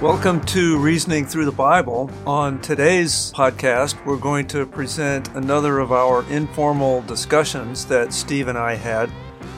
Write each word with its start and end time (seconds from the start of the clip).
Welcome 0.00 0.40
to 0.46 0.78
Reasoning 0.78 1.26
Through 1.26 1.44
the 1.44 1.52
Bible. 1.52 2.10
On 2.26 2.58
today's 2.62 3.32
podcast, 3.36 4.02
we're 4.06 4.16
going 4.16 4.46
to 4.48 4.64
present 4.64 5.28
another 5.34 5.80
of 5.80 5.92
our 5.92 6.24
informal 6.30 7.02
discussions 7.02 7.84
that 7.86 8.14
Steve 8.14 8.48
and 8.48 8.56
I 8.56 8.74
had. 8.74 9.12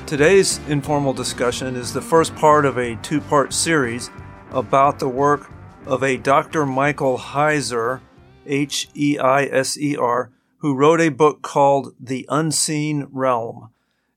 Today's 0.06 0.58
informal 0.66 1.12
discussion 1.12 1.76
is 1.76 1.92
the 1.92 2.02
first 2.02 2.34
part 2.34 2.66
of 2.66 2.78
a 2.78 2.96
two 2.96 3.20
part 3.20 3.52
series 3.52 4.10
about 4.50 4.98
the 4.98 5.08
work 5.08 5.52
of 5.86 6.02
a 6.02 6.16
Dr. 6.16 6.64
Michael 6.64 7.18
Heiser, 7.18 8.00
H 8.46 8.88
E 8.94 9.18
I 9.18 9.44
S 9.44 9.76
E 9.76 9.96
R, 9.96 10.30
who 10.58 10.74
wrote 10.74 11.00
a 11.00 11.08
book 11.08 11.42
called 11.42 11.94
The 11.98 12.26
Unseen 12.28 13.08
Realm. 13.10 13.70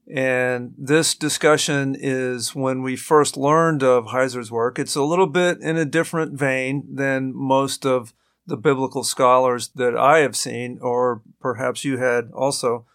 And 0.08 0.75
this 0.77 1.16
discussion 1.16 1.95
is 1.99 2.53
when 2.53 2.84
we 2.84 2.95
first 2.95 3.36
learned 3.36 3.81
of 3.81 4.08
Heiser's 4.08 4.52
work. 4.52 4.77
It's 4.77 4.95
a 4.95 5.03
little 5.03 5.25
bit 5.25 5.59
in 5.62 5.77
a 5.77 5.86
different 5.86 6.38
vein 6.38 6.86
than 6.94 7.36
most 7.36 7.86
of 7.86 8.13
the 8.45 8.58
biblical 8.58 9.03
scholars 9.03 9.70
that 9.70 9.97
I 9.97 10.20
have 10.20 10.36
seen, 10.36 10.77
or 10.81 11.23
perhaps 11.39 11.84
you 11.84 11.97
had 11.97 12.30
also. 12.34 12.86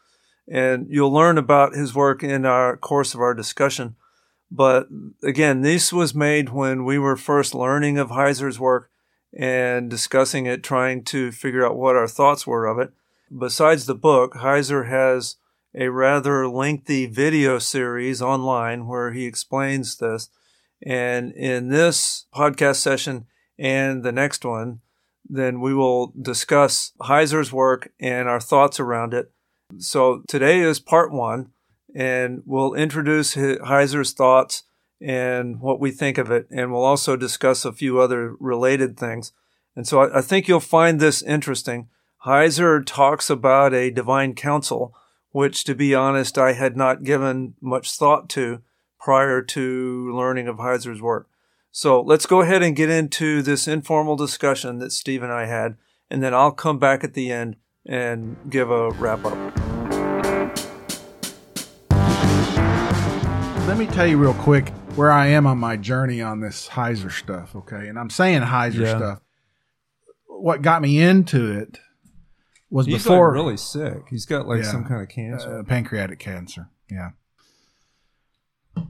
And 0.46 0.86
you'll 0.88 1.12
learn 1.12 1.38
about 1.38 1.74
his 1.74 1.94
work 1.94 2.22
in 2.22 2.46
our 2.46 2.76
course 2.76 3.14
of 3.14 3.20
our 3.20 3.34
discussion. 3.34 3.96
But 4.50 4.88
again, 5.22 5.62
this 5.62 5.92
was 5.92 6.14
made 6.14 6.50
when 6.50 6.84
we 6.84 6.98
were 6.98 7.16
first 7.16 7.54
learning 7.54 7.98
of 7.98 8.10
Heiser's 8.10 8.58
work 8.58 8.90
and 9.32 9.88
discussing 9.88 10.46
it, 10.46 10.64
trying 10.64 11.04
to 11.04 11.30
figure 11.30 11.64
out 11.64 11.76
what 11.76 11.96
our 11.96 12.08
thoughts 12.08 12.46
were 12.46 12.66
of 12.66 12.78
it. 12.78 12.92
Besides 13.36 13.86
the 13.86 13.94
book, 13.94 14.34
Heiser 14.34 14.88
has 14.88 15.36
a 15.72 15.88
rather 15.88 16.48
lengthy 16.48 17.06
video 17.06 17.60
series 17.60 18.20
online 18.20 18.88
where 18.88 19.12
he 19.12 19.24
explains 19.24 19.98
this. 19.98 20.28
And 20.82 21.32
in 21.32 21.68
this 21.68 22.26
podcast 22.34 22.76
session 22.76 23.26
and 23.56 24.02
the 24.02 24.10
next 24.12 24.44
one, 24.44 24.80
then 25.28 25.60
we 25.60 25.72
will 25.72 26.12
discuss 26.20 26.92
Heiser's 27.00 27.52
work 27.52 27.92
and 28.00 28.28
our 28.28 28.40
thoughts 28.40 28.80
around 28.80 29.14
it. 29.14 29.30
So 29.78 30.24
today 30.26 30.60
is 30.60 30.80
part 30.80 31.12
one, 31.12 31.52
and 31.94 32.42
we'll 32.44 32.74
introduce 32.74 33.34
Heiser's 33.34 34.12
thoughts 34.12 34.64
and 35.00 35.60
what 35.60 35.80
we 35.80 35.90
think 35.90 36.18
of 36.18 36.30
it, 36.30 36.46
and 36.50 36.72
we'll 36.72 36.84
also 36.84 37.16
discuss 37.16 37.64
a 37.64 37.72
few 37.72 38.00
other 38.00 38.36
related 38.38 38.98
things. 38.98 39.32
And 39.74 39.86
so 39.86 40.02
I, 40.02 40.18
I 40.18 40.20
think 40.20 40.46
you'll 40.46 40.60
find 40.60 41.00
this 41.00 41.22
interesting. 41.22 41.88
Heiser 42.26 42.84
talks 42.84 43.30
about 43.30 43.72
a 43.72 43.90
divine 43.90 44.34
council 44.34 44.94
which, 45.32 45.64
to 45.64 45.74
be 45.74 45.94
honest, 45.94 46.38
I 46.38 46.52
had 46.52 46.76
not 46.76 47.04
given 47.04 47.54
much 47.60 47.92
thought 47.92 48.28
to 48.30 48.62
prior 48.98 49.42
to 49.42 50.12
learning 50.14 50.48
of 50.48 50.56
Heiser's 50.56 51.00
work. 51.00 51.28
So 51.70 52.00
let's 52.00 52.26
go 52.26 52.40
ahead 52.40 52.62
and 52.62 52.74
get 52.74 52.90
into 52.90 53.42
this 53.42 53.68
informal 53.68 54.16
discussion 54.16 54.78
that 54.78 54.92
Steve 54.92 55.22
and 55.22 55.32
I 55.32 55.46
had, 55.46 55.76
and 56.10 56.22
then 56.22 56.34
I'll 56.34 56.52
come 56.52 56.78
back 56.78 57.04
at 57.04 57.14
the 57.14 57.30
end 57.30 57.56
and 57.86 58.36
give 58.50 58.70
a 58.70 58.90
wrap 58.90 59.24
up. 59.24 59.69
Let 63.70 63.78
me 63.78 63.86
tell 63.86 64.04
you 64.04 64.18
real 64.18 64.34
quick 64.34 64.70
where 64.96 65.12
I 65.12 65.28
am 65.28 65.46
on 65.46 65.56
my 65.58 65.76
journey 65.76 66.20
on 66.20 66.40
this 66.40 66.68
Heiser 66.70 67.12
stuff, 67.12 67.54
okay? 67.54 67.86
And 67.86 68.00
I'm 68.00 68.10
saying 68.10 68.42
Heiser 68.42 68.80
yeah. 68.80 68.96
stuff. 68.96 69.20
What 70.26 70.60
got 70.60 70.82
me 70.82 71.00
into 71.00 71.52
it 71.52 71.78
was 72.68 72.86
He's 72.86 73.04
before 73.04 73.28
like 73.28 73.34
really 73.34 73.56
sick. 73.56 74.02
He's 74.10 74.26
got 74.26 74.48
like 74.48 74.64
yeah, 74.64 74.70
some 74.72 74.84
kind 74.84 75.02
of 75.02 75.08
cancer, 75.08 75.60
uh, 75.60 75.62
pancreatic 75.62 76.18
cancer. 76.18 76.68
Yeah. 76.90 77.10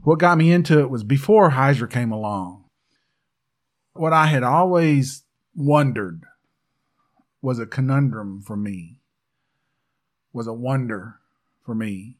What 0.01 0.17
got 0.17 0.39
me 0.39 0.51
into 0.51 0.79
it 0.79 0.89
was 0.89 1.03
before 1.03 1.51
Heiser 1.51 1.87
came 1.87 2.11
along. 2.11 2.65
What 3.93 4.13
I 4.13 4.25
had 4.25 4.41
always 4.41 5.25
wondered 5.55 6.23
was 7.39 7.59
a 7.59 7.67
conundrum 7.67 8.41
for 8.41 8.57
me. 8.57 8.97
Was 10.33 10.47
a 10.47 10.53
wonder 10.53 11.19
for 11.63 11.75
me. 11.75 12.17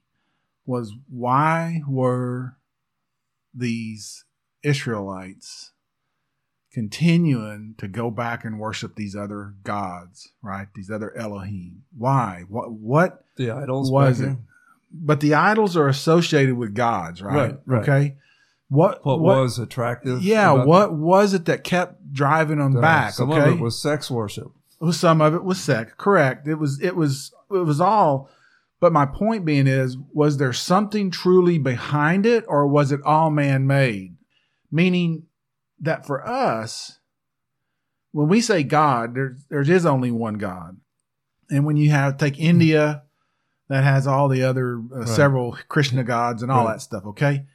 Was 0.71 0.93
why 1.09 1.81
were 1.87 2.57
these 3.53 4.23
Israelites 4.63 5.71
continuing 6.71 7.75
to 7.77 7.87
go 7.87 8.09
back 8.09 8.45
and 8.45 8.59
worship 8.59 8.95
these 8.95 9.15
other 9.15 9.53
gods, 9.63 10.29
right? 10.41 10.67
These 10.73 10.89
other 10.89 11.15
Elohim. 11.17 11.83
Why? 11.97 12.45
What? 12.47 12.71
What? 12.71 13.25
The 13.35 13.51
idols 13.51 13.91
was 13.91 14.21
it? 14.21 14.37
But 14.93 15.19
the 15.19 15.33
idols 15.33 15.75
are 15.77 15.87
associated 15.87 16.55
with 16.55 16.73
gods, 16.73 17.21
right? 17.21 17.35
Right. 17.35 17.57
right. 17.65 17.81
Okay. 17.81 18.15
What, 18.69 19.05
what, 19.05 19.19
what 19.19 19.37
was 19.37 19.59
attractive? 19.59 20.23
Yeah. 20.23 20.51
What 20.53 20.93
was 20.93 21.33
it 21.33 21.45
that 21.45 21.65
kept 21.65 22.13
driving 22.13 22.59
them 22.59 22.77
uh, 22.77 22.81
back? 22.81 23.13
Some 23.13 23.31
okay? 23.31 23.41
of 23.41 23.55
it 23.55 23.59
was 23.59 23.81
sex 23.81 24.09
worship. 24.09 24.51
Some 24.91 25.21
of 25.21 25.33
it 25.33 25.43
was 25.43 25.59
sex. 25.59 25.93
Correct. 25.97 26.47
It 26.47 26.55
was. 26.55 26.81
It 26.81 26.95
was. 26.95 27.33
It 27.51 27.65
was 27.65 27.81
all. 27.81 28.29
But 28.81 28.91
my 28.91 29.05
point 29.05 29.45
being 29.45 29.67
is, 29.67 29.95
was 30.11 30.37
there 30.37 30.51
something 30.51 31.11
truly 31.11 31.57
behind 31.57 32.25
it, 32.25 32.43
or 32.47 32.67
was 32.67 32.91
it 32.91 32.99
all 33.05 33.29
man 33.29 33.65
made? 33.65 34.17
Meaning, 34.69 35.27
that 35.79 36.05
for 36.05 36.25
us, 36.27 36.99
when 38.11 38.27
we 38.27 38.41
say 38.41 38.63
God, 38.63 39.15
there, 39.15 39.37
there 39.49 39.61
is 39.61 39.85
only 39.85 40.11
one 40.11 40.35
God. 40.35 40.77
And 41.49 41.65
when 41.65 41.75
you 41.77 41.89
have 41.91 42.17
take 42.17 42.39
India, 42.39 43.03
that 43.67 43.83
has 43.83 44.07
all 44.07 44.27
the 44.27 44.43
other 44.43 44.81
uh, 44.93 44.99
right. 44.99 45.07
several 45.07 45.57
Krishna 45.67 46.03
gods 46.03 46.43
and 46.43 46.51
all 46.51 46.65
right. 46.65 46.73
that 46.73 46.81
stuff, 46.81 47.05
okay? 47.05 47.45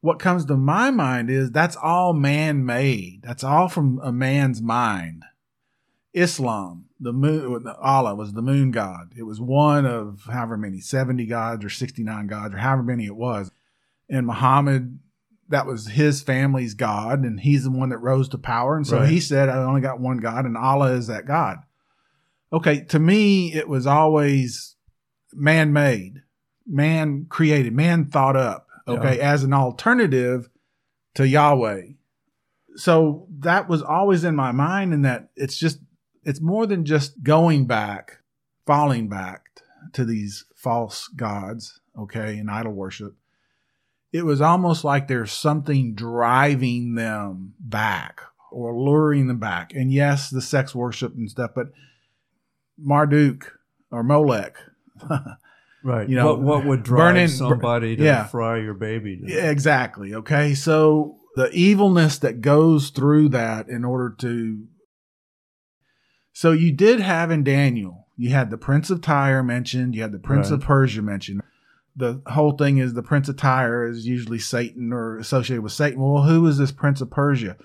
What 0.00 0.18
comes 0.18 0.44
to 0.46 0.56
my 0.56 0.90
mind 0.90 1.30
is 1.30 1.50
that's 1.50 1.76
all 1.76 2.12
man 2.12 2.64
made. 2.64 3.20
That's 3.22 3.44
all 3.44 3.68
from 3.68 4.00
a 4.02 4.12
man's 4.12 4.62
mind. 4.62 5.24
Islam, 6.12 6.85
the 6.98 7.12
moon, 7.12 7.66
Allah 7.80 8.14
was 8.14 8.32
the 8.32 8.42
moon 8.42 8.70
god. 8.70 9.12
It 9.16 9.24
was 9.24 9.40
one 9.40 9.84
of 9.84 10.22
however 10.30 10.56
many, 10.56 10.80
70 10.80 11.26
gods 11.26 11.64
or 11.64 11.68
69 11.68 12.26
gods 12.26 12.54
or 12.54 12.58
however 12.58 12.82
many 12.82 13.06
it 13.06 13.16
was. 13.16 13.50
And 14.08 14.26
Muhammad 14.26 14.98
that 15.48 15.66
was 15.66 15.88
his 15.88 16.22
family's 16.22 16.74
God, 16.74 17.20
and 17.20 17.40
he's 17.40 17.64
the 17.64 17.70
one 17.70 17.90
that 17.90 17.98
rose 17.98 18.28
to 18.30 18.38
power. 18.38 18.76
And 18.76 18.86
so 18.86 18.98
right. 18.98 19.08
he 19.08 19.20
said, 19.20 19.48
I 19.48 19.58
only 19.58 19.80
got 19.80 20.00
one 20.00 20.18
God, 20.18 20.44
and 20.44 20.56
Allah 20.56 20.92
is 20.92 21.06
that 21.06 21.26
God. 21.26 21.58
Okay, 22.52 22.80
to 22.84 22.98
me, 22.98 23.52
it 23.52 23.68
was 23.68 23.86
always 23.86 24.76
man 25.32 25.72
made, 25.72 26.22
man 26.66 27.26
created, 27.28 27.72
man 27.72 28.06
thought 28.06 28.36
up, 28.36 28.66
okay, 28.88 29.18
yeah. 29.18 29.32
as 29.32 29.44
an 29.44 29.52
alternative 29.52 30.48
to 31.14 31.26
Yahweh. 31.26 31.82
So 32.76 33.26
that 33.38 33.68
was 33.68 33.82
always 33.82 34.24
in 34.24 34.36
my 34.36 34.52
mind, 34.52 34.92
and 34.92 35.04
that 35.04 35.30
it's 35.36 35.56
just, 35.56 35.78
it's 36.26 36.40
more 36.40 36.66
than 36.66 36.84
just 36.84 37.22
going 37.22 37.66
back, 37.66 38.18
falling 38.66 39.08
back 39.08 39.62
to 39.94 40.04
these 40.04 40.44
false 40.54 41.08
gods, 41.08 41.80
okay, 41.98 42.36
and 42.36 42.50
idol 42.50 42.72
worship 42.72 43.16
it 44.16 44.24
was 44.24 44.40
almost 44.40 44.84
like 44.84 45.08
there's 45.08 45.32
something 45.32 45.94
driving 45.94 46.94
them 46.94 47.54
back 47.60 48.20
or 48.50 48.74
luring 48.74 49.26
them 49.26 49.38
back. 49.38 49.74
And 49.74 49.92
yes, 49.92 50.30
the 50.30 50.40
sex 50.40 50.74
worship 50.74 51.14
and 51.14 51.30
stuff, 51.30 51.50
but 51.54 51.68
Marduk 52.78 53.58
or 53.90 54.02
Molech. 54.02 54.56
right. 55.84 56.08
You 56.08 56.16
know, 56.16 56.34
what, 56.34 56.40
what 56.40 56.64
would 56.64 56.82
drive 56.82 57.14
burning, 57.14 57.28
somebody 57.28 57.96
to 57.96 58.02
yeah. 58.02 58.26
fry 58.26 58.58
your 58.58 58.74
baby? 58.74 59.20
Yeah, 59.22 59.50
exactly. 59.50 60.14
Okay. 60.14 60.54
So 60.54 61.18
the 61.34 61.50
evilness 61.50 62.18
that 62.18 62.40
goes 62.40 62.90
through 62.90 63.30
that 63.30 63.68
in 63.68 63.84
order 63.84 64.14
to. 64.20 64.66
So 66.36 66.52
you 66.52 66.70
did 66.70 67.00
have 67.00 67.30
in 67.30 67.44
Daniel, 67.44 68.08
you 68.16 68.30
had 68.30 68.50
the 68.50 68.58
Prince 68.58 68.90
of 68.90 69.00
Tyre 69.00 69.42
mentioned, 69.42 69.94
you 69.94 70.02
had 70.02 70.12
the 70.12 70.18
Prince 70.18 70.50
right. 70.50 70.60
of 70.60 70.66
Persia 70.66 71.00
mentioned 71.00 71.42
the 71.96 72.20
whole 72.26 72.52
thing 72.52 72.76
is 72.76 72.92
the 72.92 73.02
Prince 73.02 73.28
of 73.28 73.36
Tyre 73.36 73.86
is 73.86 74.06
usually 74.06 74.38
Satan 74.38 74.92
or 74.92 75.18
associated 75.18 75.62
with 75.62 75.72
Satan. 75.72 76.00
Well, 76.00 76.24
who 76.24 76.46
is 76.46 76.58
this 76.58 76.70
Prince 76.70 77.00
of 77.00 77.10
Persia? 77.10 77.56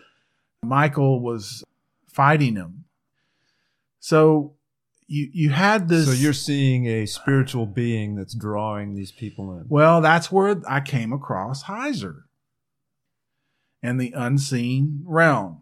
Michael 0.63 1.19
was 1.19 1.63
fighting 2.07 2.55
him. 2.55 2.85
So 3.99 4.53
you 5.07 5.29
you 5.33 5.49
had 5.49 5.89
this. 5.89 6.05
So 6.05 6.13
you're 6.13 6.31
seeing 6.31 6.87
a 6.87 7.05
spiritual 7.05 7.65
being 7.65 8.15
that's 8.15 8.33
drawing 8.33 8.95
these 8.95 9.11
people 9.11 9.51
in. 9.57 9.65
Well, 9.67 9.99
that's 9.99 10.31
where 10.31 10.61
I 10.65 10.79
came 10.79 11.11
across 11.11 11.65
Heiser 11.65 12.23
and 13.83 13.99
the 13.99 14.13
unseen 14.15 15.01
realm, 15.03 15.61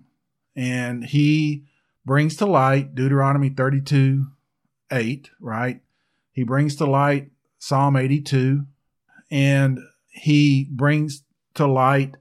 and 0.55 1.05
he 1.05 1.65
brings 2.09 2.35
to 2.35 2.45
light 2.47 2.95
Deuteronomy 2.95 3.49
32, 3.49 4.25
eight. 4.91 5.29
Right, 5.39 5.81
he 6.31 6.43
brings 6.43 6.75
to 6.77 6.87
light 6.87 7.29
Psalm 7.59 7.95
82, 7.95 8.65
and 9.29 9.77
he 10.07 10.67
brings 10.71 11.21
to 11.53 11.67
light 11.67 12.15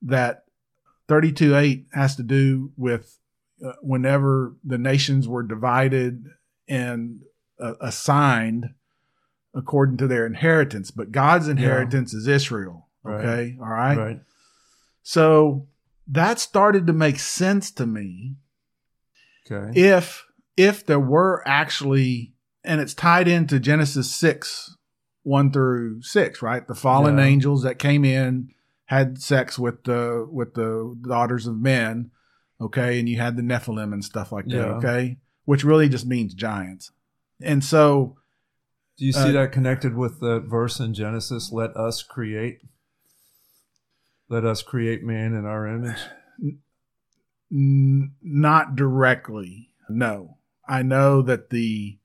that 0.00 0.44
32 1.08 1.54
8 1.54 1.86
has 1.92 2.16
to 2.16 2.22
do 2.22 2.72
with 2.78 3.18
uh, 3.62 3.72
whenever 3.82 4.56
the 4.64 4.78
nations 4.78 5.28
were 5.28 5.42
divided 5.42 6.24
and 6.66 7.20
uh, 7.60 7.74
assigned 7.82 8.70
according 9.54 9.98
to 9.98 10.06
their 10.06 10.24
inheritance. 10.24 10.90
But 10.90 11.12
God's 11.12 11.48
inheritance 11.48 12.14
is 12.14 12.26
Israel. 12.26 12.88
Right. 13.02 13.20
Okay. 13.20 13.56
All 13.60 13.68
right. 13.68 13.96
Right. 13.98 14.20
So 15.02 15.68
that 16.06 16.40
started 16.40 16.86
to 16.86 16.94
make 16.94 17.18
sense 17.18 17.70
to 17.72 17.86
me 17.86 18.36
Okay. 19.50 19.78
if 19.80 20.24
if 20.56 20.84
there 20.86 21.00
were 21.00 21.42
actually 21.46 22.32
and 22.64 22.80
it's 22.80 22.94
tied 22.94 23.28
into 23.28 23.58
Genesis 23.60 24.10
6 24.14 24.76
1 25.22 25.52
through 25.52 26.02
6 26.02 26.42
right 26.42 26.66
the 26.66 26.74
fallen 26.74 27.18
Yeah. 27.18 27.24
angels 27.24 27.62
that 27.62 27.78
came 27.78 28.04
in 28.04 28.50
had 28.86 29.20
sex 29.20 29.58
with 29.58 29.84
the 29.84 30.26
with 30.30 30.54
the 30.54 30.96
daughters 31.06 31.46
of 31.46 31.56
men 31.58 32.10
okay 32.60 32.98
and 32.98 33.08
you 33.08 33.18
had 33.18 33.36
the 33.36 33.42
Nephilim 33.42 33.92
and 33.92 34.04
stuff 34.04 34.32
like 34.32 34.46
that 34.46 34.54
Yeah. 34.54 34.76
okay 34.76 35.18
which 35.44 35.64
really 35.64 35.88
just 35.88 36.06
means 36.06 36.32
giants 36.34 36.90
and 37.42 37.62
so 37.64 38.16
Do 38.96 39.04
you 39.04 39.12
see 39.12 39.30
uh, 39.30 39.32
that 39.32 39.52
connected 39.52 39.94
with 39.96 40.20
the 40.20 40.40
verse 40.40 40.78
in 40.80 40.94
Genesis? 40.94 41.50
Let 41.52 41.76
us 41.76 42.02
create. 42.02 42.60
Let 44.28 44.44
us 44.44 44.62
create 44.62 45.02
man 45.02 45.34
in 45.34 45.44
our 45.44 45.66
image. 45.66 45.98
N- 47.52 48.12
not 48.22 48.76
directly 48.76 49.70
no 49.88 50.38
I 50.66 50.82
know 50.82 51.20
that 51.22 51.50
the 51.50 51.98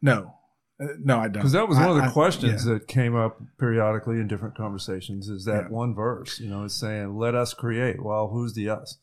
no 0.00 0.34
Uh, 0.80 0.86
no 0.98 1.18
I 1.18 1.24
don't 1.24 1.34
Because 1.34 1.52
that 1.52 1.68
was 1.68 1.78
one 1.78 1.90
of 1.90 1.96
the 1.96 2.02
I- 2.04 2.06
I- 2.08 2.12
questions 2.12 2.66
yeah. 2.66 2.72
that 2.74 2.88
came 2.88 3.14
up 3.14 3.40
periodically 3.58 4.16
in 4.20 4.26
different 4.28 4.56
conversations. 4.56 5.28
Is 5.28 5.44
that 5.44 5.64
Yeah. 5.64 5.68
one 5.68 5.94
verse? 5.94 6.40
You 6.40 6.48
know, 6.50 6.64
it's 6.64 6.74
saying, 6.74 7.16
"Let 7.16 7.34
us 7.34 7.54
create." 7.54 8.02
Well, 8.02 8.28
who's 8.28 8.54
the 8.54 8.70
us? 8.70 8.98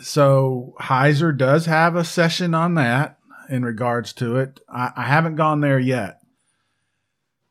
So 0.00 0.74
Heiser 0.80 1.36
does 1.36 1.66
have 1.66 1.96
a 1.96 2.04
session 2.04 2.54
on 2.54 2.74
that 2.74 3.18
in 3.48 3.64
regards 3.64 4.12
to 4.14 4.36
it. 4.36 4.60
I, 4.68 4.92
I 4.94 5.04
haven't 5.04 5.36
gone 5.36 5.60
there 5.60 5.78
yet. 5.78 6.20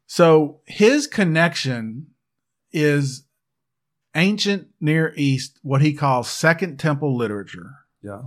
So 0.05 0.61
his 0.65 1.07
connection 1.07 2.07
is 2.71 3.23
ancient 4.17 4.67
Near 4.81 5.13
East, 5.15 5.59
what 5.61 5.81
he 5.81 5.93
calls 5.93 6.29
Second 6.29 6.77
Temple 6.77 7.15
literature. 7.15 7.75
Yeah. 8.01 8.23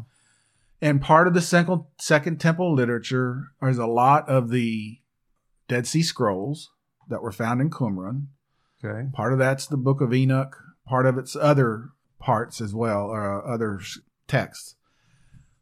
And 0.80 1.02
part 1.02 1.26
of 1.26 1.34
the 1.34 1.42
second, 1.42 1.84
second 1.98 2.40
Temple 2.40 2.74
literature 2.74 3.52
is 3.62 3.76
a 3.76 3.86
lot 3.86 4.28
of 4.28 4.48
the 4.50 5.00
Dead 5.68 5.86
Sea 5.86 6.02
Scrolls 6.02 6.70
that 7.08 7.22
were 7.22 7.32
found 7.32 7.60
in 7.60 7.68
Qumran. 7.68 8.28
Okay. 8.82 9.10
Part 9.12 9.34
of 9.34 9.38
that's 9.38 9.66
the 9.66 9.76
Book 9.76 10.00
of 10.00 10.14
Enoch. 10.14 10.56
Part 10.86 11.04
of 11.04 11.18
it's 11.18 11.36
other 11.36 11.90
parts 12.18 12.60
as 12.60 12.74
well, 12.74 13.06
or 13.06 13.42
uh, 13.42 13.52
other 13.52 13.80
texts. 14.26 14.76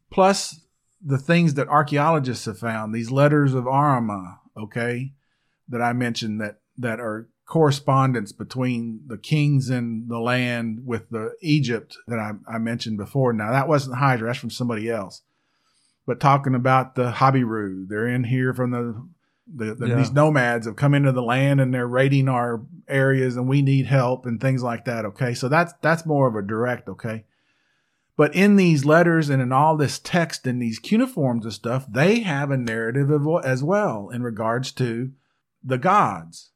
Plus 0.09 0.61
the 1.01 1.17
things 1.17 1.53
that 1.55 1.67
archaeologists 1.67 2.45
have 2.45 2.59
found, 2.59 2.93
these 2.93 3.11
letters 3.11 3.53
of 3.53 3.65
Amarna, 3.65 4.39
okay, 4.57 5.13
that 5.67 5.81
I 5.81 5.93
mentioned 5.93 6.41
that 6.41 6.59
that 6.77 6.99
are 6.99 7.29
correspondence 7.49 8.31
between 8.31 9.01
the 9.07 9.17
kings 9.17 9.71
in 9.71 10.07
the 10.07 10.19
land 10.19 10.85
with 10.85 11.09
the 11.09 11.35
Egypt 11.41 11.97
that 12.07 12.19
I, 12.19 12.33
I 12.47 12.59
mentioned 12.59 12.97
before. 12.97 13.33
Now 13.33 13.51
that 13.51 13.67
wasn't 13.67 13.97
Hydra, 13.97 14.27
that's 14.27 14.37
from 14.37 14.51
somebody 14.51 14.87
else. 14.87 15.23
But 16.05 16.19
talking 16.19 16.53
about 16.53 16.93
the 16.93 17.11
Habiru, 17.13 17.87
they're 17.89 18.07
in 18.07 18.25
here 18.25 18.53
from 18.53 18.69
the 18.71 19.07
the, 19.51 19.73
the 19.73 19.87
Yeah. 19.87 19.95
these 19.95 20.11
nomads 20.11 20.67
have 20.67 20.75
come 20.75 20.93
into 20.93 21.11
the 21.11 21.23
land 21.23 21.59
and 21.59 21.73
they're 21.73 21.87
raiding 21.87 22.29
our 22.29 22.61
areas 22.87 23.35
and 23.35 23.47
we 23.49 23.63
need 23.63 23.87
help 23.87 24.27
and 24.27 24.39
things 24.39 24.61
like 24.61 24.85
that. 24.85 25.03
Okay. 25.05 25.33
So 25.33 25.49
that's 25.49 25.73
that's 25.81 26.05
more 26.05 26.27
of 26.27 26.35
a 26.35 26.43
direct, 26.43 26.87
okay. 26.87 27.25
But 28.15 28.35
in 28.35 28.57
these 28.57 28.85
letters 28.85 29.27
and 29.27 29.41
in 29.41 29.51
all 29.51 29.75
this 29.75 29.97
text 29.97 30.45
and 30.45 30.61
these 30.61 30.77
cuneiforms 30.77 31.45
and 31.45 31.53
stuff, 31.53 31.87
they 31.89 32.19
have 32.19 32.51
a 32.51 32.57
narrative 32.57 33.09
of, 33.09 33.25
as 33.43 33.63
well 33.63 34.09
in 34.09 34.21
regards 34.21 34.71
to 34.73 35.13
the 35.63 35.79
gods. 35.79 36.51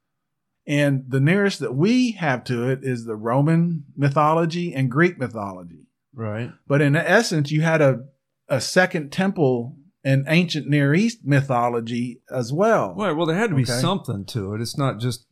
And 0.65 1.04
the 1.07 1.19
nearest 1.19 1.60
that 1.60 1.75
we 1.75 2.12
have 2.13 2.44
to 2.45 2.69
it 2.69 2.80
is 2.83 3.06
the 3.06 3.15
Roman 3.18 3.83
mythology 3.98 4.74
and 4.74 4.89
Greek 4.89 5.18
mythology. 5.18 5.88
Right. 6.13 6.51
But 6.68 6.81
in 6.81 6.95
essence, 6.95 7.51
you 7.51 7.62
had 7.62 7.81
a, 7.81 8.06
a 8.48 8.62
second 8.62 9.12
temple 9.12 9.77
and 10.06 10.25
ancient 10.27 10.68
Near 10.68 10.94
East 10.94 11.19
mythology 11.25 12.21
as 12.31 12.54
well. 12.54 12.94
Right. 12.95 13.12
Well, 13.12 13.25
there 13.25 13.36
had 13.38 13.50
to 13.50 13.56
be 13.56 13.63
Okay. 13.63 13.74
something 13.74 14.25
to 14.27 14.54
it. 14.54 14.62
It's 14.62 14.77
not 14.77 15.00
just 15.00 15.25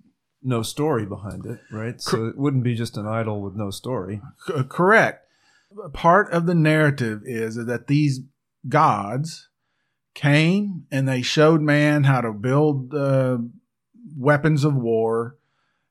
no 0.44 0.64
story 0.64 1.06
behind 1.06 1.46
it, 1.46 1.60
right? 1.72 2.02
So 2.02 2.26
it 2.26 2.38
wouldn't 2.38 2.64
be 2.64 2.74
just 2.76 2.98
an 2.98 3.06
idol 3.06 3.42
with 3.42 3.56
no 3.56 3.70
story. 3.70 4.22
C- 4.48 4.64
correct. 4.68 5.26
Part 5.94 6.32
of 6.34 6.46
the 6.46 6.56
narrative 6.56 7.22
is 7.26 7.56
that 7.64 7.88
these 7.88 8.22
gods 8.68 9.50
came 10.14 10.86
and 10.92 11.08
they 11.08 11.22
showed 11.22 11.62
man 11.62 12.04
how 12.04 12.22
to 12.22 12.34
build 12.34 12.94
uh, 12.94 13.38
weapons 14.18 14.64
of 14.64 14.76
war, 14.76 15.38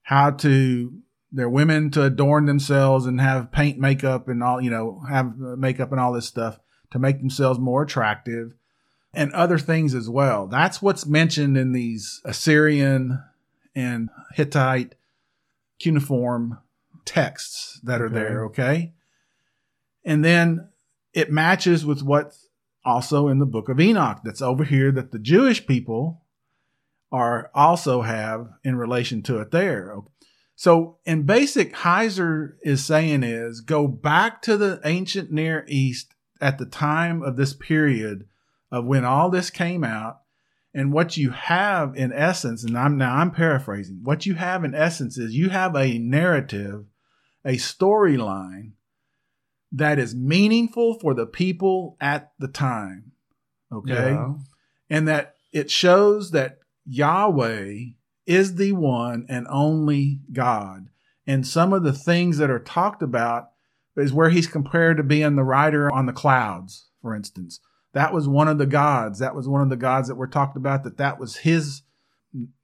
how 0.02 0.30
to 0.30 0.92
their 1.32 1.48
women 1.48 1.90
to 1.92 2.02
adorn 2.02 2.46
themselves 2.46 3.06
and 3.06 3.20
have 3.20 3.52
paint 3.52 3.78
makeup 3.78 4.28
and 4.28 4.42
all, 4.42 4.60
you 4.60 4.70
know, 4.70 5.02
have 5.08 5.36
makeup 5.36 5.92
and 5.92 6.00
all 6.00 6.12
this 6.12 6.26
stuff 6.26 6.58
to 6.90 6.98
make 6.98 7.18
themselves 7.20 7.58
more 7.58 7.82
attractive 7.82 8.52
and 9.14 9.32
other 9.32 9.58
things 9.58 9.94
as 9.94 10.08
well. 10.08 10.46
That's 10.48 10.82
what's 10.82 11.06
mentioned 11.06 11.56
in 11.56 11.72
these 11.72 12.20
Assyrian 12.24 13.22
and 13.74 14.08
Hittite 14.34 14.96
cuneiform 15.78 16.58
texts 17.04 17.80
that 17.84 18.00
are 18.00 18.06
Okay. 18.06 18.14
there, 18.14 18.44
okay? 18.46 18.92
And 20.04 20.24
then 20.24 20.68
it 21.12 21.30
matches 21.30 21.86
with 21.86 22.02
what's 22.02 22.48
also 22.84 23.28
in 23.28 23.38
the 23.38 23.46
book 23.46 23.68
of 23.68 23.78
Enoch 23.78 24.20
that's 24.24 24.42
over 24.42 24.64
here 24.64 24.90
that 24.92 25.12
the 25.12 25.18
Jewish 25.18 25.66
people 25.66 26.22
are 27.12 27.50
also 27.54 28.02
have 28.02 28.48
in 28.62 28.76
relation 28.76 29.22
to 29.22 29.38
it 29.40 29.50
there. 29.50 29.96
So 30.54 30.98
in 31.04 31.22
basic, 31.22 31.72
Heiser 31.74 32.54
is 32.62 32.84
saying 32.84 33.22
is 33.22 33.60
go 33.62 33.88
back 33.88 34.42
to 34.42 34.56
the 34.56 34.80
ancient 34.84 35.32
Near 35.32 35.64
East 35.68 36.14
at 36.40 36.58
the 36.58 36.66
time 36.66 37.22
of 37.22 37.36
this 37.36 37.54
period 37.54 38.26
of 38.70 38.84
when 38.84 39.04
all 39.04 39.30
this 39.30 39.50
came 39.50 39.84
out. 39.84 40.20
And 40.72 40.92
what 40.92 41.16
you 41.16 41.30
have 41.30 41.96
in 41.96 42.12
essence, 42.12 42.62
and 42.62 42.78
I'm 42.78 42.96
now 42.96 43.16
I'm 43.16 43.32
paraphrasing, 43.32 44.00
what 44.04 44.24
you 44.24 44.34
have 44.34 44.62
in 44.62 44.72
essence 44.72 45.18
is 45.18 45.34
you 45.34 45.48
have 45.48 45.74
a 45.74 45.98
narrative, 45.98 46.84
a 47.44 47.54
storyline 47.54 48.72
that 49.72 49.98
is 49.98 50.14
meaningful 50.14 50.98
for 51.00 51.12
the 51.12 51.26
people 51.26 51.96
at 52.00 52.32
the 52.38 52.46
time. 52.46 53.12
Okay 53.72 54.10
Yeah. 54.12 54.34
and 54.88 55.08
that 55.08 55.36
it 55.52 55.70
shows 55.70 56.30
that 56.30 56.59
Yahweh 56.90 57.90
is 58.26 58.56
the 58.56 58.72
one 58.72 59.26
and 59.28 59.46
only 59.48 60.20
God. 60.32 60.88
And 61.26 61.46
some 61.46 61.72
of 61.72 61.84
the 61.84 61.92
things 61.92 62.38
that 62.38 62.50
are 62.50 62.58
talked 62.58 63.02
about 63.02 63.50
is 63.96 64.12
where 64.12 64.30
he's 64.30 64.46
compared 64.46 64.96
to 64.96 65.02
being 65.02 65.36
the 65.36 65.44
rider 65.44 65.90
on 65.92 66.06
the 66.06 66.12
clouds, 66.12 66.88
for 67.00 67.14
instance. 67.14 67.60
That 67.92 68.12
was 68.12 68.28
one 68.28 68.48
of 68.48 68.58
the 68.58 68.66
gods. 68.66 69.18
That 69.18 69.34
was 69.34 69.48
one 69.48 69.62
of 69.62 69.68
the 69.68 69.76
gods 69.76 70.08
that 70.08 70.14
were 70.16 70.26
talked 70.26 70.56
about, 70.56 70.84
that 70.84 70.96
that 70.96 71.18
was 71.18 71.36
his 71.36 71.82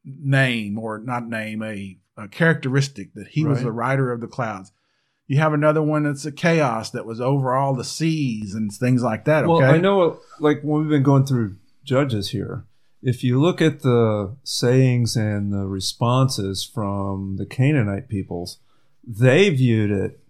name, 0.05 0.79
or 0.79 0.99
not 0.99 1.29
name, 1.29 1.63
a, 1.63 1.99
a 2.17 2.29
characteristic, 2.29 3.15
that 3.15 3.29
he 3.29 3.45
was 3.45 3.63
the 3.63 3.73
rider 3.73 4.13
of 4.13 4.21
the 4.21 4.29
clouds. 4.29 4.73
You 5.27 5.39
have 5.39 5.53
another 5.53 5.83
one 5.83 6.05
that's 6.05 6.25
a 6.25 6.33
chaos 6.33 6.91
that 6.91 7.07
was 7.07 7.21
over 7.21 7.55
all 7.55 7.75
the 7.75 7.85
seas 7.85 8.55
and 8.55 8.73
things 8.73 9.03
like 9.03 9.25
that. 9.25 9.45
Okay. 9.45 9.65
Well, 9.65 9.75
I 9.75 9.79
know, 9.79 10.21
like 10.39 10.63
when 10.63 10.83
we've 10.83 10.91
been 10.91 11.03
going 11.03 11.27
through 11.27 11.57
Judges 11.85 12.31
here, 12.31 12.65
if 13.07 13.23
you 13.23 13.41
look 13.41 13.63
at 13.63 13.81
the 13.81 14.35
sayings 14.43 15.17
and 15.17 15.53
the 15.53 15.67
responses 15.67 16.65
from 16.65 17.37
the 17.37 17.47
Canaanite 17.47 18.09
peoples, 18.09 18.59
they 19.07 19.49
viewed 19.51 19.91
it 19.93 20.21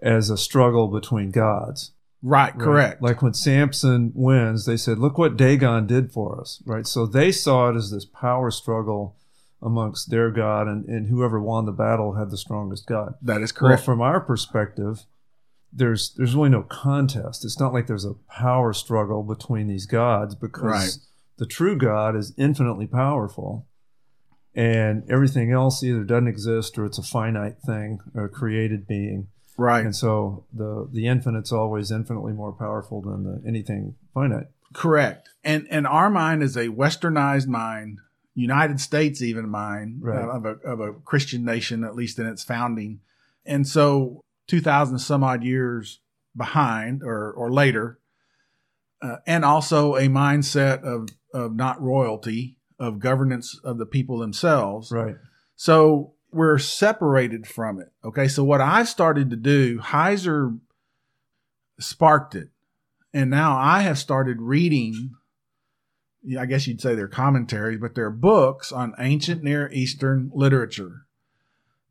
as 0.00 0.30
a 0.30 0.36
struggle 0.38 0.86
between 0.88 1.30
gods. 1.30 1.90
Right, 2.22 2.56
correct. 2.56 3.02
Like 3.02 3.20
when 3.22 3.34
Samson 3.34 4.12
wins, 4.14 4.64
they 4.66 4.76
said, 4.76 4.98
"Look 4.98 5.18
what 5.18 5.36
Dagon 5.36 5.86
did 5.86 6.12
for 6.12 6.40
us." 6.40 6.62
Right. 6.66 6.86
So 6.86 7.06
they 7.06 7.32
saw 7.32 7.70
it 7.70 7.76
as 7.76 7.90
this 7.90 8.04
power 8.04 8.50
struggle 8.50 9.16
amongst 9.62 10.10
their 10.10 10.30
god, 10.30 10.68
and, 10.68 10.84
and 10.86 11.08
whoever 11.08 11.40
won 11.40 11.64
the 11.66 11.72
battle 11.72 12.14
had 12.14 12.30
the 12.30 12.36
strongest 12.36 12.86
god. 12.86 13.14
that 13.22 13.40
is 13.42 13.52
Well, 13.54 13.70
correct. 13.70 13.84
from 13.84 14.00
our 14.00 14.20
perspective, 14.20 15.06
there's 15.72 16.14
there's 16.16 16.34
really 16.34 16.48
no 16.50 16.62
contest. 16.62 17.44
It's 17.44 17.58
not 17.58 17.72
like 17.72 17.86
there's 17.86 18.04
a 18.04 18.14
power 18.28 18.72
struggle 18.72 19.22
between 19.22 19.66
these 19.66 19.86
gods 19.86 20.34
because 20.34 20.62
Right. 20.62 20.96
The 21.40 21.46
true 21.46 21.76
God 21.76 22.14
is 22.14 22.34
infinitely 22.36 22.86
powerful, 22.86 23.66
and 24.54 25.02
everything 25.10 25.50
else 25.50 25.82
either 25.82 26.04
doesn't 26.04 26.28
exist 26.28 26.78
or 26.78 26.84
it's 26.84 26.98
a 26.98 27.02
finite 27.02 27.56
thing 27.66 27.98
or 28.14 28.26
a 28.26 28.28
created 28.28 28.86
being. 28.86 29.28
right. 29.56 29.84
And 29.84 29.96
so 29.96 30.44
the 30.52 30.88
the 30.92 31.06
infinite's 31.06 31.50
always 31.50 31.90
infinitely 31.90 32.32
more 32.34 32.52
powerful 32.52 33.00
than 33.00 33.24
the, 33.24 33.42
anything 33.48 33.96
finite. 34.14 34.48
Correct. 34.74 35.30
And 35.42 35.66
and 35.70 35.86
our 35.86 36.10
mind 36.10 36.42
is 36.42 36.56
a 36.56 36.68
westernized 36.68 37.48
mind, 37.48 38.00
United 38.34 38.78
States 38.80 39.22
even 39.22 39.48
mind 39.48 40.02
Right. 40.02 40.22
uh, 40.22 40.36
of 40.36 40.44
a 40.44 40.54
of 40.72 40.80
a 40.80 40.92
Christian 40.92 41.44
nation, 41.44 41.84
at 41.84 41.94
least 41.96 42.18
in 42.18 42.26
its 42.26 42.44
founding. 42.44 43.00
And 43.46 43.66
so 43.66 44.20
two 44.46 44.60
thousand 44.60 44.98
some 44.98 45.24
odd 45.24 45.42
years 45.42 46.00
behind 46.36 47.02
or 47.02 47.32
or 47.32 47.50
later, 47.50 47.98
uh, 49.00 49.16
and 49.26 49.44
also 49.44 49.96
a 49.96 50.08
mindset 50.08 50.82
of 50.82 51.08
of 51.32 51.54
not 51.54 51.80
royalty 51.80 52.56
of 52.78 52.98
governance 52.98 53.58
of 53.62 53.78
the 53.78 53.86
people 53.86 54.18
themselves. 54.18 54.90
Right. 54.90 55.16
So 55.56 56.14
we're 56.32 56.58
separated 56.58 57.46
from 57.46 57.80
it. 57.80 57.92
Okay. 58.04 58.28
So 58.28 58.44
what 58.44 58.60
I've 58.60 58.88
started 58.88 59.30
to 59.30 59.36
do, 59.36 59.78
Heiser 59.78 60.58
sparked 61.78 62.34
it. 62.34 62.48
And 63.12 63.30
now 63.30 63.56
I 63.56 63.80
have 63.80 63.98
started 63.98 64.40
reading, 64.40 65.14
I 66.38 66.46
guess 66.46 66.66
you'd 66.66 66.80
say 66.80 66.94
they're 66.94 67.08
commentaries, 67.08 67.80
but 67.80 67.94
they're 67.94 68.10
books 68.10 68.70
on 68.70 68.94
ancient 68.98 69.42
Near 69.42 69.68
Eastern 69.72 70.30
literature 70.32 71.06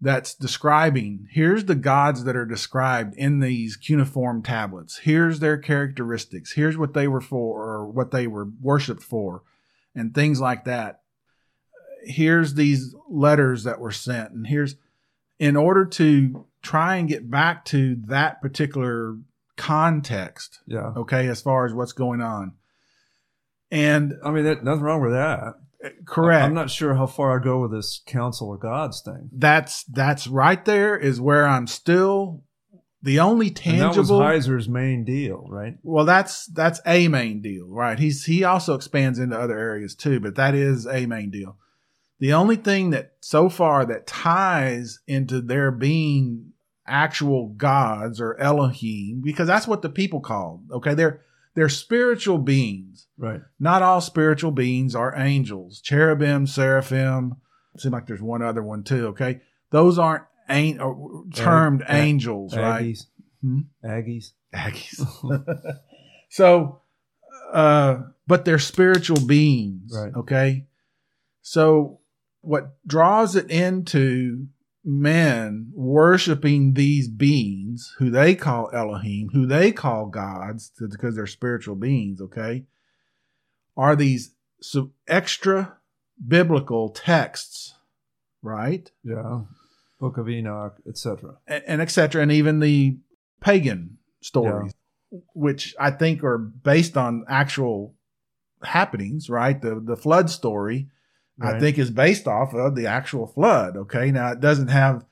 that's 0.01 0.33
describing 0.33 1.27
here's 1.31 1.65
the 1.65 1.75
gods 1.75 2.23
that 2.23 2.35
are 2.35 2.45
described 2.45 3.15
in 3.17 3.39
these 3.39 3.75
cuneiform 3.75 4.41
tablets. 4.41 4.99
Here's 4.99 5.39
their 5.39 5.57
characteristics. 5.57 6.53
Here's 6.53 6.77
what 6.77 6.93
they 6.93 7.07
were 7.07 7.21
for 7.21 7.63
or 7.63 7.85
what 7.85 8.11
they 8.11 8.27
were 8.27 8.47
worshiped 8.61 9.03
for 9.03 9.43
and 9.93 10.13
things 10.13 10.39
like 10.39 10.63
that. 10.65 11.01
Here's 12.03 12.53
these 12.53 12.95
letters 13.09 13.63
that 13.63 13.79
were 13.79 13.91
sent 13.91 14.31
and 14.31 14.47
here's 14.47 14.75
in 15.37 15.55
order 15.55 15.85
to 15.85 16.45
try 16.61 16.95
and 16.95 17.09
get 17.09 17.29
back 17.29 17.65
to 17.65 17.95
that 18.07 18.41
particular 18.41 19.17
context. 19.57 20.59
Yeah. 20.65 20.93
Okay, 20.95 21.27
as 21.27 21.41
far 21.41 21.65
as 21.65 21.73
what's 21.73 21.91
going 21.91 22.21
on. 22.21 22.53
And 23.71 24.15
I 24.23 24.31
mean, 24.31 24.45
that, 24.45 24.63
nothing 24.63 24.81
wrong 24.81 25.01
with 25.01 25.11
that. 25.11 25.55
Correct. 26.05 26.45
I'm 26.45 26.53
not 26.53 26.69
sure 26.69 26.95
how 26.95 27.07
far 27.07 27.39
I 27.39 27.43
go 27.43 27.61
with 27.61 27.71
this 27.71 28.01
Council 28.05 28.53
of 28.53 28.59
Gods 28.59 29.01
thing. 29.01 29.29
that's 29.31 29.83
that's 29.85 30.27
right 30.27 30.63
there 30.65 30.97
is 30.97 31.19
where 31.21 31.47
I'm 31.47 31.67
still 31.67 32.43
the 33.01 33.19
only 33.19 33.47
And 33.47 33.55
tangible 33.55 34.19
that 34.19 34.33
was 34.35 34.45
Heiser's 34.47 34.67
main 34.67 35.05
deal, 35.05 35.45
right? 35.49 35.75
well 35.83 36.03
that's 36.05 36.45
that's 36.47 36.81
a 36.85 37.07
main 37.07 37.41
deal 37.41 37.67
right 37.69 37.97
he's 37.97 38.25
he 38.25 38.43
also 38.43 38.75
expands 38.75 39.19
into 39.19 39.39
other 39.39 39.57
areas 39.57 39.95
too 39.95 40.19
but 40.19 40.35
that 40.35 40.53
is 40.53 40.85
a 40.85 41.05
main 41.05 41.29
deal 41.29 41.55
the 42.19 42.33
only 42.33 42.57
thing 42.57 42.89
that 42.89 43.13
so 43.21 43.47
far 43.47 43.85
that 43.85 44.05
ties 44.05 44.99
into 45.07 45.39
there 45.39 45.71
being 45.71 46.51
actual 46.85 47.49
gods 47.55 48.19
or 48.19 48.37
elohim 48.39 49.21
because 49.23 49.47
that's 49.47 49.67
what 49.67 49.81
the 49.81 49.89
people 49.89 50.19
called 50.19 50.63
okay 50.71 50.93
they're 50.93 51.21
they're 51.59 51.69
spiritual 51.69 52.37
beings 52.37 53.07
Right. 53.17 53.41
not 53.59 53.81
all 53.81 53.99
spiritual 53.99 54.51
beings 54.51 54.95
are 54.95 55.13
angels. 55.17 55.81
Cherubim, 55.81 56.47
seraphim. 56.47 57.35
Seems 57.77 57.91
like 57.91 58.07
there's 58.07 58.21
one 58.21 58.41
other 58.41 58.63
one 58.63 58.83
too. 58.83 59.07
Okay, 59.07 59.41
those 59.71 59.99
aren't 59.99 60.23
ain't 60.49 60.79
uh, 60.81 60.93
termed 61.33 61.83
Ag- 61.83 61.95
angels, 62.05 62.55
right? 62.55 62.85
Aggies. 62.85 62.99
Hmm? 63.41 63.59
Aggies. 63.83 64.31
Aggies. 64.53 65.77
so, 66.29 66.81
uh, 67.53 67.97
but 68.25 68.45
they're 68.45 68.57
spiritual 68.59 69.19
beings. 69.25 69.91
Right. 69.95 70.13
Okay. 70.15 70.65
So, 71.41 71.99
what 72.41 72.77
draws 72.87 73.35
it 73.35 73.49
into 73.51 74.47
men 74.83 75.71
worshiping 75.73 76.73
these 76.73 77.07
beings 77.07 77.95
who 77.97 78.09
they 78.09 78.35
call 78.35 78.69
Elohim, 78.73 79.29
who 79.33 79.45
they 79.45 79.71
call 79.71 80.07
gods 80.07 80.71
because 80.79 81.15
they're 81.15 81.27
spiritual 81.27 81.75
beings, 81.75 82.21
okay, 82.21 82.65
are 83.75 83.95
these 83.95 84.35
so 84.61 84.91
extra 85.07 85.77
biblical 86.25 86.89
texts, 86.89 87.75
right? 88.41 88.91
Yeah. 89.03 89.41
Book 89.99 90.17
of 90.17 90.29
Enoch, 90.29 90.77
etc. 90.87 91.35
and, 91.45 91.63
and 91.67 91.81
et 91.81 91.91
cetera, 91.91 92.21
and 92.21 92.31
even 92.31 92.59
the 92.59 92.97
pagan 93.41 93.97
stories, 94.21 94.73
which 95.33 95.75
I 95.79 95.91
think 95.91 96.23
are 96.23 96.37
based 96.37 96.95
on 96.95 97.25
actual 97.27 97.95
happenings, 98.63 99.29
right? 99.29 99.61
The 99.61 99.81
the 99.83 99.97
flood 99.97 100.29
story, 100.29 100.87
I 101.41 101.59
think, 101.59 101.77
is 101.77 101.89
based 101.91 102.27
off 102.27 102.53
of 102.53 102.75
the 102.75 102.87
actual 102.87 103.27
flood. 103.27 103.77
Okay, 103.77 104.11
now 104.11 104.31
it 104.31 104.39
doesn't 104.39 104.67
have 104.69 105.05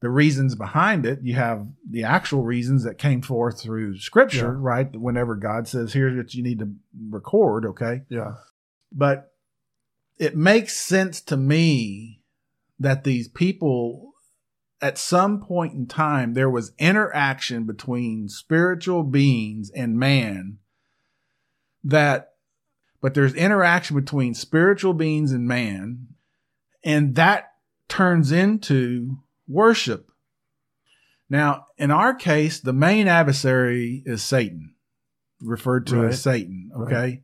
the 0.00 0.10
reasons 0.10 0.54
behind 0.54 1.04
it. 1.06 1.20
You 1.22 1.34
have 1.34 1.66
the 1.88 2.04
actual 2.04 2.42
reasons 2.44 2.84
that 2.84 2.98
came 2.98 3.20
forth 3.22 3.60
through 3.60 3.98
Scripture, 3.98 4.52
Yeah. 4.52 4.58
right? 4.60 4.96
Whenever 4.96 5.34
God 5.34 5.66
says, 5.68 5.92
"Here's 5.92 6.16
what 6.16 6.34
you 6.34 6.42
need 6.42 6.60
to 6.60 6.72
record," 7.10 7.66
okay, 7.66 8.02
Yeah. 8.08 8.34
but 8.92 9.32
it 10.18 10.36
makes 10.36 10.76
sense 10.76 11.20
to 11.22 11.36
me 11.36 12.22
that 12.78 13.04
these 13.04 13.28
people 13.28 14.14
at 14.80 14.98
some 14.98 15.40
point 15.40 15.74
in 15.74 15.86
time 15.86 16.34
there 16.34 16.50
was 16.50 16.72
interaction 16.78 17.64
between 17.64 18.28
spiritual 18.28 19.02
beings 19.02 19.70
and 19.70 19.98
man 19.98 20.58
that 21.82 22.34
but 23.00 23.14
there's 23.14 23.34
interaction 23.34 23.96
between 23.96 24.34
spiritual 24.34 24.92
beings 24.94 25.32
and 25.32 25.46
man 25.46 26.06
and 26.84 27.14
that 27.16 27.52
turns 27.88 28.30
into 28.32 29.18
worship 29.46 30.10
now 31.30 31.66
in 31.76 31.90
our 31.90 32.14
case 32.14 32.60
the 32.60 32.72
main 32.72 33.08
adversary 33.08 34.02
is 34.06 34.22
satan 34.22 34.74
referred 35.40 35.86
to 35.86 35.96
Right. 36.02 36.08
as 36.10 36.22
satan 36.22 36.70
Right. 36.74 36.86
okay 36.94 37.22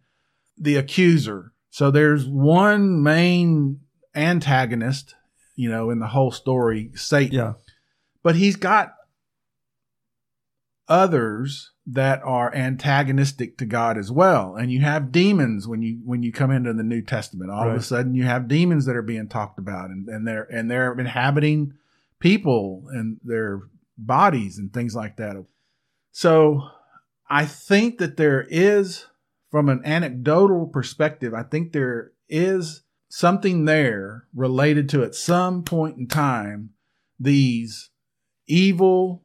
the 0.56 0.76
accuser 0.76 1.52
so 1.70 1.90
there's 1.90 2.26
one 2.26 3.02
main 3.02 3.80
antagonist 4.14 5.14
you 5.56 5.68
know 5.70 5.90
in 5.90 5.98
the 5.98 6.06
whole 6.08 6.30
story 6.30 6.90
satan 6.94 7.34
Yeah. 7.36 7.52
but 8.22 8.36
he's 8.36 8.56
got 8.56 8.94
others 10.88 11.72
that 11.86 12.22
are 12.22 12.54
antagonistic 12.54 13.58
to 13.58 13.66
God 13.66 13.98
as 13.98 14.10
well. 14.10 14.56
And 14.56 14.72
you 14.72 14.80
have 14.80 15.12
demons 15.12 15.68
when 15.68 15.82
you 15.82 16.00
when 16.04 16.22
you 16.22 16.32
come 16.32 16.50
into 16.50 16.72
the 16.72 16.82
New 16.82 17.02
Testament. 17.02 17.50
All 17.50 17.68
of 17.68 17.76
a 17.76 17.82
sudden 17.82 18.14
you 18.14 18.24
have 18.24 18.48
demons 18.48 18.86
that 18.86 18.96
are 18.96 19.02
being 19.02 19.28
talked 19.28 19.58
about 19.58 19.90
and, 19.90 20.08
and 20.08 20.26
they're 20.26 20.44
and 20.44 20.70
they're 20.70 20.98
inhabiting 20.98 21.74
people 22.18 22.84
and 22.90 23.18
their 23.22 23.62
bodies 23.98 24.58
and 24.58 24.72
things 24.72 24.94
like 24.94 25.16
that. 25.16 25.36
So 26.10 26.62
I 27.28 27.44
think 27.44 27.98
that 27.98 28.16
there 28.16 28.46
is 28.48 29.06
from 29.50 29.68
an 29.68 29.82
anecdotal 29.84 30.66
perspective, 30.66 31.34
I 31.34 31.42
think 31.42 31.72
there 31.72 32.12
is 32.28 32.82
something 33.08 33.66
there 33.66 34.26
related 34.34 34.88
to 34.88 35.04
at 35.04 35.14
some 35.14 35.62
point 35.62 35.96
in 35.98 36.08
time 36.08 36.70
these 37.20 37.90
evil 38.46 39.23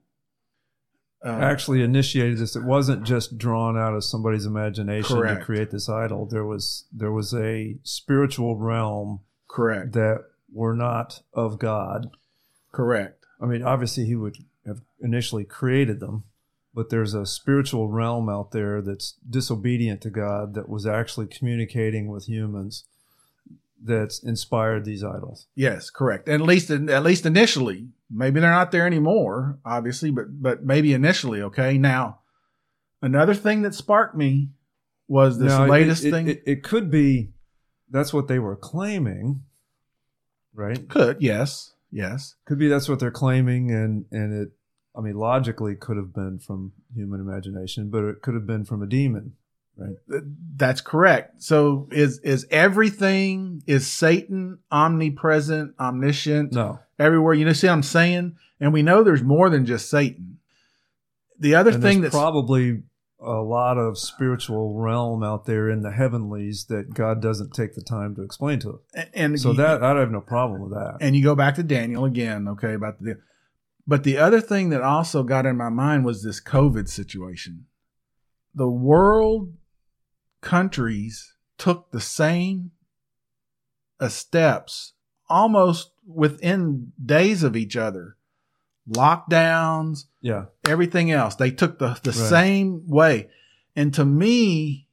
uh, 1.26 1.30
Actually 1.30 1.84
initiated 1.84 2.38
this. 2.38 2.56
It 2.56 2.64
wasn't 2.64 3.04
just 3.04 3.38
drawn 3.38 3.78
out 3.78 3.94
of 3.94 4.04
somebody's 4.04 4.46
imagination 4.46 5.18
Correct. 5.18 5.40
to 5.42 5.46
create 5.46 5.72
this 5.72 5.90
idol. 5.90 6.26
There 6.26 6.46
was 6.46 6.86
there 6.94 7.12
was 7.12 7.34
a 7.34 7.78
spiritual 7.84 8.56
realm 8.56 9.22
correct 9.48 9.94
that 9.94 10.26
were 10.52 10.76
not 10.76 11.22
of 11.34 11.60
God. 11.60 12.10
correct 12.72 13.26
I 13.42 13.46
mean, 13.46 13.64
obviously 13.64 14.06
he 14.06 14.16
would 14.16 14.38
have 14.66 14.82
initially 15.00 15.46
created 15.46 16.00
them, 16.00 16.26
but 16.74 16.90
there's 16.90 17.14
a 17.14 17.26
spiritual 17.26 17.88
realm 17.88 18.30
out 18.30 18.52
there 18.52 18.82
that's 18.82 19.14
disobedient 19.30 20.02
to 20.02 20.10
God 20.10 20.54
that 20.56 20.68
was 20.68 20.86
actually 20.86 21.28
communicating 21.28 22.08
with 22.08 22.26
humans 22.26 22.86
that's 23.84 24.22
inspired 24.24 24.84
these 24.86 25.04
idols. 25.04 25.48
yes 25.56 25.90
correct 25.90 26.28
at 26.30 26.42
least 26.42 26.70
at 26.70 27.04
least 27.04 27.26
initially 27.26 27.88
maybe 28.12 28.40
they're 28.40 28.52
not 28.52 28.72
there 28.72 28.86
anymore 28.86 29.58
obviously 29.66 30.12
but 30.12 30.26
but 30.42 30.64
maybe 30.64 30.94
initially 30.94 31.42
okay 31.42 31.78
now 31.78 32.20
another 33.02 33.34
thing 33.34 33.62
that 33.62 33.74
sparked 33.74 34.16
me 34.18 34.50
was 35.08 35.40
this 35.40 35.50
Now, 35.54 35.64
it- 35.64 35.70
latest 35.70 36.04
it, 36.06 36.12
thing 36.12 36.28
It, 36.28 36.44
it 36.46 36.64
could 36.64 36.92
be 36.92 37.32
that's 37.90 38.14
what 38.14 38.28
they 38.28 38.38
were 38.38 38.56
claiming, 38.56 39.42
right? 40.54 40.88
could 40.90 41.18
yes 41.22 41.74
yes 41.92 42.36
Could 42.46 42.60
be 42.60 42.68
that's 42.68 42.88
what 42.90 43.00
they're 43.00 43.10
claiming, 43.12 43.72
and 43.72 44.06
and 44.12 44.34
it. 44.44 44.50
I 44.96 45.02
mean, 45.02 45.16
logically, 45.16 45.76
could 45.76 45.98
have 45.98 46.14
been 46.14 46.40
from 46.40 46.74
human 46.94 47.20
imagination, 47.22 47.90
but 47.90 48.04
it 48.04 48.22
could 48.22 48.34
have 48.34 48.46
been 48.48 48.66
from 48.66 48.82
a 48.84 48.88
demon, 48.88 49.34
right? 49.80 50.22
That's 50.56 50.82
correct. 50.82 51.42
So 51.42 51.88
is 51.92 52.20
is 52.20 52.46
everything 52.52 53.64
is 53.68 53.88
Satan 53.92 54.60
omnipresent, 54.72 55.76
omniscient, 55.80 56.54
No, 56.54 56.80
everywhere? 56.98 57.34
You 57.34 57.46
know, 57.46 57.54
see 57.54 57.68
what 57.68 57.74
I'm 57.74 57.84
saying? 57.84 58.36
And 58.60 58.74
we 58.74 58.82
know 58.82 59.04
there's 59.04 59.24
more 59.24 59.50
than 59.50 59.66
just 59.66 59.90
Satan. 59.90 60.40
The 61.40 61.56
other 61.56 61.72
and 61.72 61.82
thing 61.82 62.02
there's 62.02 62.12
that's 62.14 62.22
probably 62.22 62.84
a 63.22 63.42
lot 63.42 63.78
of 63.78 63.98
spiritual 63.98 64.74
realm 64.80 65.24
out 65.24 65.46
there 65.46 65.70
in 65.70 65.82
the 65.82 65.92
heavenlies 65.92 66.66
that 66.70 66.94
God 66.94 67.22
doesn't 67.22 67.54
take 67.54 67.76
the 67.76 67.82
time 67.82 68.16
to 68.16 68.22
explain 68.24 68.60
to 68.60 68.80
us. 68.96 69.06
and 69.14 69.40
So 69.40 69.52
you- 69.52 69.58
that 69.58 69.84
I 69.84 69.98
have 70.00 70.12
no 70.12 70.22
problem 70.22 70.62
with 70.62 70.72
that. 70.72 70.98
and 71.02 71.16
you 71.16 71.24
go 71.24 71.36
back 71.36 71.56
to 71.56 71.64
Daniel 71.64 72.06
again, 72.06 72.48
okay, 72.48 72.74
about 72.74 73.02
the 73.02 73.18
but 73.88 74.04
the 74.04 74.18
other 74.18 74.40
thing 74.40 74.70
that 74.70 74.82
also 74.82 75.24
got 75.24 75.46
in 75.48 75.58
my 75.58 75.70
mind 75.70 76.06
was 76.06 76.22
this 76.24 76.40
COVID 76.40 76.88
situation. 76.88 77.66
The 78.54 78.70
world 78.70 79.54
countries 80.42 81.34
took 81.58 81.92
the 81.92 82.02
same 82.02 82.72
uh, 84.00 84.08
steps 84.08 84.94
almost 85.28 85.92
within 86.08 86.92
days 87.04 87.44
of 87.44 87.56
each 87.56 87.76
other. 87.76 88.16
Lockdowns, 88.90 90.06
yeah, 90.22 90.46
everything 90.66 91.12
else. 91.12 91.36
They 91.36 91.52
took 91.52 91.78
the, 91.80 92.00
the 92.02 92.12
Right. 92.12 92.30
same 92.30 92.88
way. 92.88 93.30
And 93.76 93.94
to 93.94 94.04
me, 94.06 94.88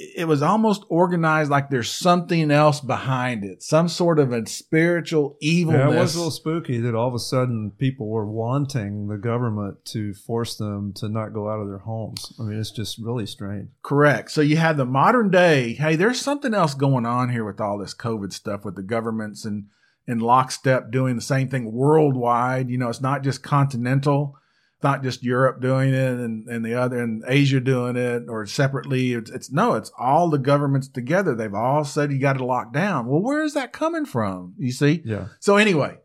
it 0.00 0.28
was 0.28 0.42
almost 0.42 0.84
organized 0.88 1.50
like 1.50 1.70
there's 1.70 1.90
something 1.90 2.52
else 2.52 2.80
behind 2.80 3.44
it, 3.44 3.64
some 3.64 3.88
sort 3.88 4.20
of 4.20 4.32
a 4.32 4.46
spiritual 4.46 5.36
evilness. 5.40 5.80
Yeah, 5.80 5.96
it 5.96 6.00
was 6.00 6.14
a 6.14 6.18
little 6.18 6.30
spooky 6.30 6.78
that 6.78 6.94
all 6.94 7.08
of 7.08 7.14
a 7.14 7.18
sudden 7.18 7.72
people 7.76 8.08
were 8.08 8.30
wanting 8.30 9.08
the 9.08 9.16
government 9.16 9.84
to 9.86 10.14
force 10.14 10.56
them 10.56 10.92
to 10.94 11.08
not 11.08 11.34
go 11.34 11.50
out 11.50 11.60
of 11.60 11.66
their 11.66 11.78
homes. 11.78 12.32
I 12.38 12.44
mean, 12.44 12.60
it's 12.60 12.70
just 12.70 12.98
really 12.98 13.26
strange. 13.26 13.70
Correct. 13.82 14.30
So 14.30 14.40
you 14.40 14.56
have 14.56 14.76
the 14.76 14.84
modern 14.84 15.30
day, 15.30 15.72
hey, 15.72 15.96
there's 15.96 16.20
something 16.20 16.54
else 16.54 16.74
going 16.74 17.04
on 17.04 17.30
here 17.30 17.44
with 17.44 17.60
all 17.60 17.76
this 17.76 17.94
COVID 17.94 18.32
stuff 18.32 18.64
with 18.64 18.76
the 18.76 18.84
governments 18.84 19.44
and 19.44 19.66
in 20.06 20.20
lockstep 20.20 20.92
doing 20.92 21.16
the 21.16 21.20
same 21.20 21.48
thing 21.48 21.72
worldwide. 21.72 22.70
You 22.70 22.78
know, 22.78 22.88
it's 22.88 23.00
not 23.00 23.24
just 23.24 23.42
continental 23.42 24.36
not 24.82 25.02
just 25.02 25.24
Europe 25.24 25.60
doing 25.60 25.92
it 25.92 26.18
and, 26.18 26.46
and 26.48 26.64
the 26.64 26.74
other 26.74 27.00
and 27.00 27.24
Asia 27.26 27.60
doing 27.60 27.96
it 27.96 28.24
or 28.28 28.46
separately. 28.46 29.12
It's, 29.12 29.30
it's 29.30 29.50
no, 29.50 29.74
it's 29.74 29.90
all 29.98 30.28
the 30.28 30.38
governments 30.38 30.88
together. 30.88 31.34
They've 31.34 31.54
all 31.54 31.84
said 31.84 32.12
you 32.12 32.18
got 32.18 32.38
to 32.38 32.44
lock 32.44 32.72
down. 32.72 33.06
Well, 33.06 33.22
where 33.22 33.42
is 33.42 33.54
that 33.54 33.72
coming 33.72 34.06
from? 34.06 34.54
You 34.58 34.72
see? 34.72 35.02
Yeah. 35.04 35.28
So 35.40 35.56
anyway, 35.56 35.98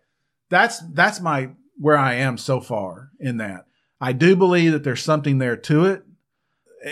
that's 0.50 0.80
that's 0.92 1.20
my 1.22 1.51
where 1.77 1.98
I 1.98 2.15
am 2.15 2.38
so 2.38 2.62
far 2.62 3.10
in 3.20 3.38
that. 3.38 3.65
I 4.00 4.13
do 4.13 4.36
believe 4.36 4.72
that 4.74 4.84
there's 4.84 5.03
something 5.03 5.38
there 5.38 5.58
to 5.58 5.86
it 5.86 6.03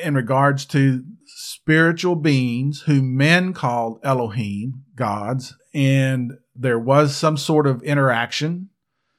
in 0.03 0.15
regards 0.15 0.65
to 0.65 1.03
spiritual 1.25 2.15
beings 2.15 2.83
who 2.85 3.01
men 3.01 3.53
called 3.53 4.00
Elohim, 4.03 4.83
gods, 4.95 5.55
and 5.73 6.33
there 6.55 6.79
was 6.79 7.15
some 7.15 7.38
sort 7.38 7.67
of 7.67 7.81
interaction 7.83 8.69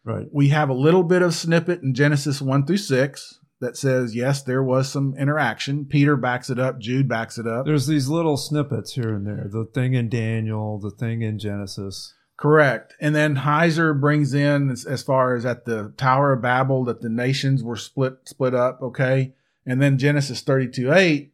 Right. 0.04 0.26
We 0.32 0.48
have 0.48 0.68
a 0.68 0.74
little 0.74 1.04
bit 1.04 1.22
of 1.22 1.34
snippet 1.34 1.82
in 1.82 1.94
Genesis 1.94 2.42
1 2.42 2.66
through 2.66 2.78
6 2.78 3.38
that 3.60 3.76
says, 3.76 4.16
yes, 4.16 4.42
there 4.42 4.62
was 4.62 4.90
some 4.90 5.14
interaction. 5.16 5.84
Peter 5.84 6.16
backs 6.16 6.50
it 6.50 6.58
up, 6.58 6.80
Jude 6.80 7.08
backs 7.08 7.38
it 7.38 7.46
up. 7.46 7.64
There's 7.64 7.86
these 7.86 8.08
little 8.08 8.36
snippets 8.36 8.94
here 8.94 9.14
and 9.14 9.24
there 9.26 9.46
the 9.48 9.64
thing 9.64 9.94
in 9.94 10.08
Daniel, 10.08 10.78
the 10.78 10.90
thing 10.90 11.22
in 11.22 11.38
Genesis. 11.38 12.14
Correct. 12.36 12.96
And 13.00 13.14
then 13.14 13.36
Heiser 13.36 13.98
brings 13.98 14.34
in 14.34 14.70
as, 14.70 14.84
as, 14.84 15.04
far 15.04 15.36
as 15.36 15.46
at 15.46 15.64
the 15.64 15.94
Tower 15.96 16.32
of 16.32 16.42
Babel 16.42 16.84
that 16.86 17.00
the 17.00 17.08
nations 17.08 17.62
were 17.62 17.76
split 17.76 18.14
split 18.24 18.52
up, 18.52 18.82
okay? 18.82 19.34
And 19.64 19.80
then 19.80 19.96
Genesis 19.96 20.40
32 20.40 20.92
8 20.92 21.31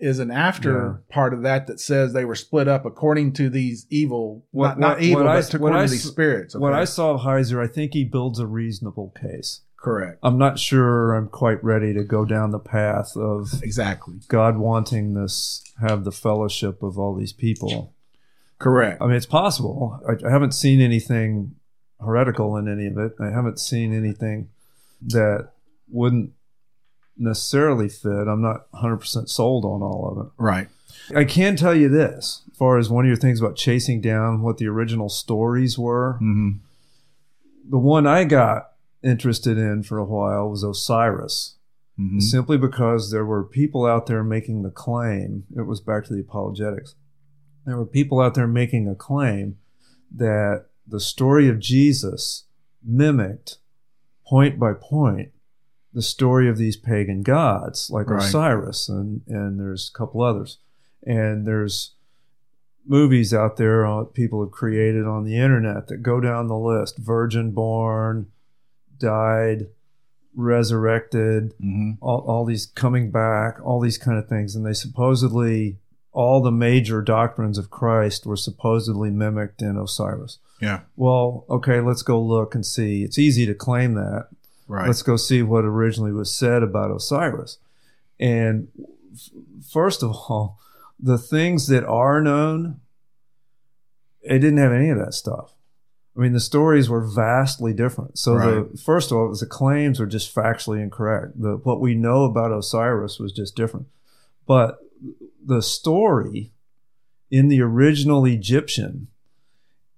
is 0.00 0.18
an 0.18 0.30
after 0.30 1.00
yeah. 1.08 1.14
part 1.14 1.34
of 1.34 1.42
that 1.42 1.66
that 1.66 1.80
says 1.80 2.12
they 2.12 2.24
were 2.24 2.34
split 2.34 2.68
up 2.68 2.84
according 2.84 3.32
to 3.34 3.50
these 3.50 3.86
evil, 3.90 4.46
what, 4.50 4.78
not, 4.78 5.02
evil, 5.02 5.24
but 5.24 5.28
I, 5.28 5.38
according 5.38 5.78
I, 5.78 5.84
to 5.86 5.90
these 5.90 6.04
spirits. 6.04 6.54
Okay? 6.54 6.62
When 6.62 6.74
I 6.74 6.84
saw 6.84 7.18
Heiser, 7.18 7.62
I 7.62 7.66
think 7.66 7.94
he 7.94 8.04
builds 8.04 8.38
a 8.38 8.46
reasonable 8.46 9.12
case. 9.20 9.62
Correct. 9.76 10.18
I'm 10.22 10.38
not 10.38 10.58
sure 10.58 11.14
I'm 11.14 11.28
quite 11.28 11.62
ready 11.62 11.94
to 11.94 12.02
go 12.02 12.24
down 12.24 12.50
the 12.50 12.58
path 12.58 13.16
of 13.16 13.62
exactly 13.62 14.16
God 14.26 14.58
wanting 14.58 15.14
this 15.14 15.62
have 15.80 16.04
the 16.04 16.12
fellowship 16.12 16.82
of 16.82 16.98
all 16.98 17.14
these 17.14 17.32
people. 17.32 17.94
Correct. 18.58 19.00
I 19.00 19.06
mean, 19.06 19.14
it's 19.14 19.26
possible. 19.26 20.00
I, 20.08 20.26
I 20.26 20.30
haven't 20.32 20.52
seen 20.52 20.80
anything 20.80 21.54
heretical 22.00 22.56
in 22.56 22.68
any 22.68 22.88
of 22.88 22.98
it. 22.98 23.12
I 23.20 23.30
haven't 23.30 23.60
seen 23.60 23.94
anything 23.94 24.48
that 25.06 25.50
wouldn't 25.88 26.32
necessarily 27.18 27.88
fit. 27.88 28.28
I'm 28.28 28.42
not 28.42 28.70
100% 28.72 29.28
sold 29.28 29.64
on 29.64 29.82
all 29.82 30.08
of 30.10 30.26
it. 30.26 30.32
Right. 30.36 30.68
I 31.14 31.24
can 31.24 31.56
tell 31.56 31.74
you 31.74 31.88
this, 31.88 32.42
as 32.50 32.56
far 32.56 32.78
as 32.78 32.90
one 32.90 33.04
of 33.04 33.08
your 33.08 33.16
things 33.16 33.40
about 33.40 33.56
chasing 33.56 34.00
down 34.00 34.42
what 34.42 34.58
the 34.58 34.68
original 34.68 35.08
stories 35.08 35.78
were. 35.78 36.14
Mm-hmm. 36.14 36.58
The 37.70 37.78
one 37.78 38.06
I 38.06 38.24
got 38.24 38.72
interested 39.02 39.58
in 39.58 39.82
for 39.82 39.98
a 39.98 40.04
while 40.04 40.50
was 40.50 40.62
Osiris, 40.62 41.56
mm-hmm. 41.98 42.20
simply 42.20 42.58
because 42.58 43.10
there 43.10 43.24
were 43.24 43.44
people 43.44 43.86
out 43.86 44.06
there 44.06 44.24
making 44.24 44.62
the 44.62 44.70
claim. 44.70 45.44
It 45.56 45.62
was 45.62 45.80
back 45.80 46.04
to 46.06 46.14
the 46.14 46.20
apologetics. 46.20 46.94
There 47.64 47.76
were 47.76 47.86
people 47.86 48.20
out 48.20 48.34
there 48.34 48.46
making 48.46 48.88
a 48.88 48.94
claim 48.94 49.58
that 50.14 50.66
the 50.86 51.00
story 51.00 51.48
of 51.48 51.58
Jesus 51.58 52.44
mimicked 52.82 53.58
point 54.26 54.58
by 54.58 54.72
point 54.72 55.32
the 55.92 56.02
story 56.02 56.48
of 56.48 56.58
these 56.58 56.76
pagan 56.76 57.22
gods 57.22 57.90
like 57.90 58.08
right. 58.08 58.22
Osiris 58.22 58.88
and 58.88 59.22
and 59.26 59.58
there's 59.58 59.90
a 59.92 59.98
couple 59.98 60.22
others. 60.22 60.58
And 61.04 61.46
there's 61.46 61.94
movies 62.86 63.32
out 63.32 63.56
there 63.56 63.86
uh, 63.86 64.04
people 64.04 64.42
have 64.42 64.50
created 64.50 65.06
on 65.06 65.24
the 65.24 65.36
internet 65.36 65.88
that 65.88 65.98
go 65.98 66.20
down 66.20 66.48
the 66.48 66.56
list. 66.56 66.98
Virgin 66.98 67.52
born 67.52 68.26
died 68.98 69.66
resurrected 70.34 71.54
mm-hmm. 71.54 71.92
all, 72.00 72.20
all 72.20 72.44
these 72.44 72.66
coming 72.66 73.10
back 73.10 73.58
all 73.64 73.80
these 73.80 73.98
kind 73.98 74.18
of 74.18 74.28
things. 74.28 74.54
And 74.54 74.64
they 74.64 74.74
supposedly 74.74 75.78
all 76.12 76.42
the 76.42 76.50
major 76.50 77.02
doctrines 77.02 77.58
of 77.58 77.70
christ 77.70 78.26
were 78.26 78.36
supposedly 78.36 79.10
mimicked 79.10 79.62
in 79.62 79.76
osiris. 79.76 80.38
Yeah. 80.60 80.80
Well 80.96 81.44
okay 81.48 81.80
let's 81.80 82.02
go 82.02 82.20
look 82.20 82.54
and 82.54 82.64
see. 82.64 83.02
It's 83.02 83.18
easy 83.18 83.46
to 83.46 83.54
claim 83.54 83.94
that 83.94 84.28
Right. 84.68 84.86
Let's 84.86 85.02
go 85.02 85.16
see 85.16 85.42
what 85.42 85.64
originally 85.64 86.12
was 86.12 86.32
said 86.32 86.62
about 86.62 86.94
Osiris. 86.94 87.58
And 88.20 88.68
first 89.72 90.02
of 90.02 90.10
all, 90.10 90.58
the 91.00 91.18
things 91.18 91.68
that 91.68 91.84
are 91.84 92.20
known, 92.20 92.80
it 94.20 94.40
didn't 94.40 94.58
have 94.58 94.72
any 94.72 94.90
of 94.90 94.98
that 94.98 95.14
stuff. 95.14 95.54
I 96.16 96.20
mean, 96.20 96.32
the 96.32 96.40
stories 96.40 96.90
were 96.90 97.00
vastly 97.00 97.72
different. 97.72 98.18
So 98.18 98.34
right. 98.34 98.72
the 98.72 98.78
first 98.78 99.10
of 99.10 99.16
all, 99.16 99.32
the 99.32 99.46
claims 99.46 100.00
were 100.00 100.06
just 100.06 100.34
factually 100.34 100.82
incorrect. 100.82 101.40
The 101.40 101.56
what 101.56 101.80
we 101.80 101.94
know 101.94 102.24
about 102.24 102.52
Osiris 102.52 103.18
was 103.18 103.32
just 103.32 103.54
different. 103.54 103.86
But 104.46 104.78
the 105.44 105.62
story 105.62 106.52
in 107.30 107.48
the 107.48 107.62
original 107.62 108.24
Egyptian 108.24 109.08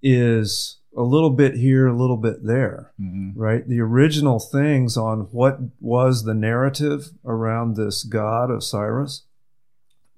is 0.03 0.77
a 0.95 1.03
little 1.03 1.29
bit 1.29 1.55
here, 1.55 1.87
a 1.87 1.95
little 1.95 2.17
bit 2.17 2.45
there, 2.45 2.91
mm-hmm. 2.99 3.39
right? 3.39 3.67
The 3.67 3.79
original 3.79 4.39
things 4.39 4.97
on 4.97 5.21
what 5.31 5.59
was 5.79 6.23
the 6.23 6.33
narrative 6.33 7.11
around 7.25 7.75
this 7.75 8.03
god 8.03 8.51
Osiris. 8.51 9.23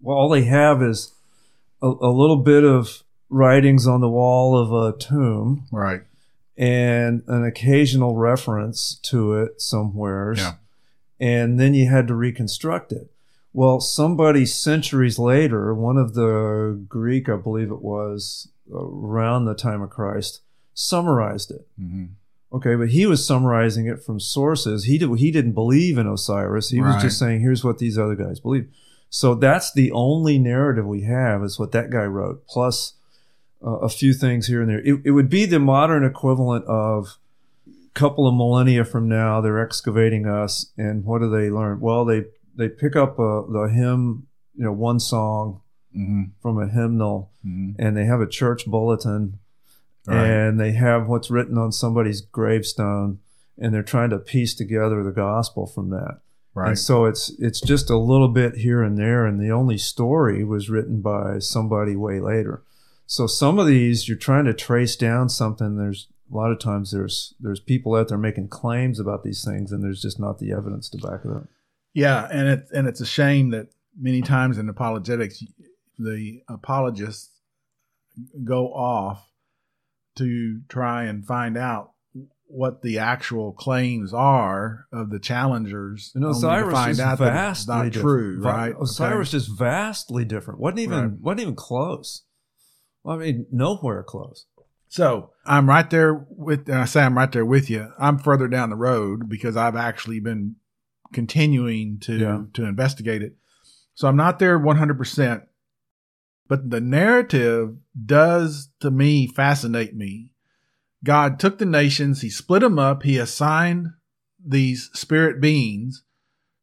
Well, 0.02 0.18
all 0.18 0.30
they 0.30 0.44
have 0.44 0.82
is 0.82 1.14
a, 1.82 1.88
a 1.88 2.12
little 2.12 2.38
bit 2.38 2.64
of 2.64 3.04
writings 3.30 3.88
on 3.88 4.02
the 4.02 4.10
wall 4.10 4.58
of 4.58 4.72
a 4.74 4.98
tomb, 4.98 5.68
right, 5.72 6.02
and 6.58 7.24
an 7.28 7.46
occasional 7.46 8.16
reference 8.16 9.00
to 9.04 9.34
it 9.34 9.62
somewheres, 9.62 10.40
yeah. 10.40 10.54
and 11.20 11.60
then 11.60 11.74
you 11.74 11.90
had 11.90 12.08
to 12.08 12.16
reconstruct 12.16 12.92
it. 12.92 13.12
Well, 13.54 13.80
somebody 13.80 14.48
centuries 14.48 15.20
later, 15.20 15.76
one 15.76 15.98
of 15.98 16.16
the 16.16 16.84
Greek, 16.90 17.30
I 17.30 17.36
believe 17.36 17.70
it 17.70 17.84
was, 17.84 18.50
around 18.74 19.46
the 19.46 19.54
time 19.54 19.84
of 19.84 19.92
Christ, 19.92 20.42
summarized 20.74 21.52
it. 21.52 21.68
Mm-hmm. 21.80 22.06
Okay, 22.54 22.76
but 22.76 22.90
he 22.90 23.08
was 23.08 23.26
summarizing 23.26 23.88
it 23.88 24.04
from 24.04 24.20
sources. 24.20 24.86
He 24.86 25.00
did, 25.00 25.10
he 25.18 25.32
didn't 25.32 25.54
believe 25.54 25.98
in 25.98 26.08
Osiris. 26.08 26.70
He 26.70 26.80
right. 26.80 26.94
was 26.94 27.04
just 27.04 27.18
saying, 27.18 27.42
"Here's 27.42 27.64
what 27.64 27.80
these 27.80 27.98
other 27.98 28.16
guys 28.16 28.40
believe." 28.40 28.68
So 29.10 29.36
that's 29.36 29.74
the 29.74 29.92
only 29.92 30.38
narrative 30.38 30.86
we 30.86 31.02
have 31.02 31.44
is 31.44 31.60
what 31.60 31.72
that 31.72 31.90
guy 31.90 32.04
wrote, 32.04 32.48
plus 32.48 32.94
uh, 33.64 33.78
a 33.78 33.90
few 33.90 34.14
things 34.14 34.48
here 34.48 34.62
and 34.62 34.70
there. 34.70 34.82
It, 34.82 35.02
it 35.06 35.12
would 35.12 35.30
be 35.30 35.46
the 35.46 35.60
modern 35.60 36.04
equivalent 36.04 36.66
of 36.66 37.18
a 37.68 37.94
couple 37.94 38.28
of 38.28 38.36
millennia 38.36 38.86
from 38.86 39.08
now. 39.08 39.42
They're 39.42 39.64
excavating 39.64 40.28
us, 40.28 40.72
and 40.78 41.06
what 41.06 41.20
do 41.20 41.30
they 41.30 41.50
learn? 41.50 41.80
Well, 41.80 42.06
they 42.06 42.26
they 42.56 42.70
pick 42.70 42.96
up 42.96 43.18
a, 43.18 43.24
uh, 43.24 43.52
the 43.52 43.72
hymn, 43.74 44.28
you 44.56 44.64
know, 44.64 44.72
one 44.72 45.00
song 45.00 45.62
mm-hmm. 45.96 46.24
from 46.40 46.60
a 46.60 46.68
hymnal, 46.68 47.32
mm-hmm. 47.46 47.82
and 47.82 47.98
they 47.98 48.06
have 48.06 48.22
a 48.22 48.28
church 48.28 48.66
bulletin 48.68 49.40
Right. 50.06 50.26
and 50.26 50.60
they 50.60 50.74
have 50.74 51.08
what's 51.08 51.32
written 51.32 51.58
on 51.58 51.72
somebody's 51.72 52.20
gravestone 52.20 53.20
and 53.58 53.74
they're 53.74 53.84
trying 53.84 54.10
to 54.10 54.20
piece 54.20 54.54
together 54.54 55.02
the 55.02 55.12
gospel 55.12 55.66
from 55.66 55.92
that. 55.92 56.20
Right. 56.54 56.70
And 56.70 56.80
so 56.80 57.06
it's 57.06 57.32
it's 57.40 57.62
just 57.62 57.90
a 57.90 57.98
little 57.98 58.28
bit 58.28 58.58
here 58.58 58.84
and 58.84 58.98
there 58.98 59.26
and 59.26 59.40
the 59.40 59.52
only 59.52 59.78
story 59.78 60.44
was 60.44 60.70
written 60.70 61.02
by 61.02 61.40
somebody 61.40 61.96
way 61.96 62.20
later. 62.20 62.64
So 63.06 63.28
some 63.28 63.60
of 63.60 63.68
these 63.68 64.08
you're 64.08 64.18
trying 64.18 64.46
to 64.46 64.54
trace 64.54 64.96
down 64.96 65.30
something 65.30 65.78
there's 65.78 66.08
a 66.32 66.36
lot 66.36 66.52
of 66.52 66.60
times 66.60 66.92
there's 66.92 67.34
there's 67.40 67.60
people 67.60 67.96
out 67.96 68.10
there 68.10 68.18
making 68.18 68.50
claims 68.50 69.00
about 69.00 69.24
these 69.24 69.44
things 69.44 69.72
and 69.72 69.84
there's 69.84 70.02
just 70.02 70.20
not 70.20 70.40
the 70.40 70.52
evidence 70.52 70.90
to 70.90 70.98
back 70.98 71.22
it 71.24 71.32
up. 71.32 71.48
Yeah, 71.94 72.28
and 72.32 72.48
it 72.48 72.68
and 72.74 72.88
it's 72.88 73.02
a 73.02 73.06
shame 73.06 73.52
that 73.52 73.68
many 73.98 74.22
times 74.22 74.58
in 74.58 74.70
apologetics 74.70 75.44
the 75.98 76.42
apologists 76.50 77.30
go 78.44 78.68
off 78.68 79.33
to 80.16 80.62
try 80.70 81.04
and 81.04 81.26
find 81.26 81.58
out 81.58 81.92
what 82.48 82.84
the 82.84 83.00
actual 83.00 83.52
claims 83.52 84.14
are 84.14 84.86
of 84.94 85.10
the 85.10 85.20
challengers. 85.20 86.12
And 86.14 86.24
Osiris 86.24 86.74
find 86.74 86.92
is 86.92 87.00
out 87.00 87.18
vastly 87.18 87.76
not 87.76 87.84
different. 87.86 88.04
true, 88.04 88.42
right? 88.42 88.76
Osiris 88.80 89.30
okay. 89.30 89.38
is 89.38 89.48
vastly 89.48 90.24
different. 90.24 90.60
wasn't 90.60 90.80
even 90.80 91.02
right. 91.02 91.20
wasn't 91.20 91.42
even 91.42 91.56
close. 91.56 92.24
Well, 93.04 93.16
I 93.16 93.20
mean, 93.20 93.48
nowhere 93.52 94.04
close. 94.04 94.46
So 94.88 95.32
I'm 95.46 95.68
right 95.68 95.90
there 95.90 96.14
with. 96.14 96.70
And 96.70 96.78
I 96.78 96.86
say 96.86 97.02
I'm 97.02 97.18
right 97.18 97.32
there 97.32 97.46
with 97.46 97.70
you. 97.70 97.92
I'm 97.98 98.20
further 98.20 98.48
down 98.48 98.70
the 98.70 98.76
road 98.76 99.28
because 99.28 99.58
I've 99.58 99.76
actually 99.76 100.20
been 100.20 100.58
continuing 101.12 102.00
to 102.02 102.18
yeah. 102.18 102.42
to 102.54 102.66
investigate 102.66 103.24
it. 103.24 103.36
So 103.96 104.08
I'm 104.08 104.16
not 104.16 104.38
there 104.38 104.60
100, 104.60 104.98
percent 104.98 105.44
But 106.48 106.70
the 106.70 106.82
narrative 106.82 107.78
does 108.06 108.70
to 108.82 108.92
me 108.92 109.28
fascinate 109.28 109.96
me. 109.96 110.30
God 111.04 111.40
took 111.40 111.58
the 111.58 111.66
nations, 111.66 112.22
he 112.22 112.30
split 112.30 112.62
them 112.62 112.80
up, 112.80 113.04
he 113.04 113.18
assigned 113.18 113.88
these 114.46 114.90
spirit 114.94 115.42
beings 115.42 116.04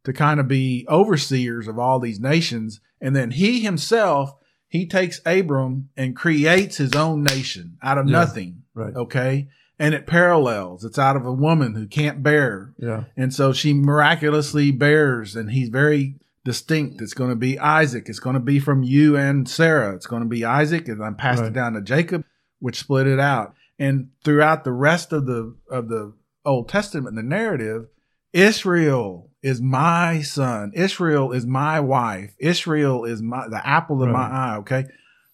to 0.04 0.12
kind 0.12 0.40
of 0.40 0.48
be 0.48 0.86
overseers 0.88 1.68
of 1.68 1.78
all 1.78 1.98
these 2.00 2.20
nations. 2.20 2.80
And 3.00 3.14
then 3.14 3.32
he 3.32 3.60
himself, 3.60 4.34
he 4.68 4.86
takes 4.86 5.20
Abram 5.26 5.90
and 5.96 6.16
creates 6.16 6.76
his 6.78 6.94
own 6.94 7.22
nation 7.22 7.76
out 7.82 7.98
of 7.98 8.06
Yeah. 8.06 8.12
nothing. 8.12 8.62
Right. 8.74 8.94
Okay. 8.94 9.48
And 9.78 9.94
it 9.94 10.06
parallels. 10.06 10.84
It's 10.84 10.98
out 10.98 11.16
of 11.16 11.24
a 11.26 11.32
woman 11.32 11.74
who 11.74 11.86
can't 11.86 12.22
bear. 12.22 12.74
Yeah. 12.78 13.04
And 13.16 13.32
so 13.32 13.52
she 13.52 13.72
miraculously 13.74 14.70
bears, 14.70 15.36
and 15.36 15.50
he's 15.50 15.70
very 15.70 16.16
distinct. 16.50 17.00
It's 17.00 17.14
going 17.14 17.30
to 17.30 17.36
be 17.36 17.58
Isaac. 17.58 18.08
It's 18.08 18.18
going 18.18 18.34
to 18.34 18.40
be 18.40 18.58
from 18.58 18.82
you 18.82 19.16
and 19.16 19.48
Sarah. 19.48 19.94
It's 19.94 20.06
going 20.06 20.22
to 20.22 20.28
be 20.28 20.44
Isaac, 20.44 20.88
and 20.88 21.02
I 21.02 21.10
passed 21.12 21.40
Right. 21.42 21.48
it 21.48 21.54
down 21.54 21.74
to 21.74 21.80
Jacob, 21.80 22.24
which 22.58 22.78
split 22.80 23.06
it 23.06 23.20
out. 23.20 23.54
And 23.78 24.08
throughout 24.24 24.64
the 24.64 24.72
rest 24.72 25.12
of 25.12 25.26
the 25.26 25.54
of 25.70 25.88
the 25.88 26.12
Old 26.44 26.68
Testament, 26.68 27.14
the 27.16 27.22
narrative, 27.22 27.86
Israel 28.32 29.30
is 29.42 29.60
my 29.60 30.20
son. 30.22 30.72
Israel 30.74 31.32
is 31.32 31.46
my 31.46 31.80
wife. 31.80 32.34
Israel 32.38 33.04
is 33.04 33.22
my 33.22 33.48
the 33.48 33.66
apple 33.66 34.02
of 34.02 34.10
my 34.10 34.28
eye. 34.28 34.56
Okay, 34.58 34.84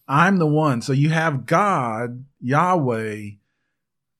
I'm 0.06 0.36
the 0.38 0.46
one. 0.46 0.82
So 0.82 0.92
you 0.92 1.10
have 1.10 1.46
God, 1.46 2.24
Yahweh, 2.40 3.30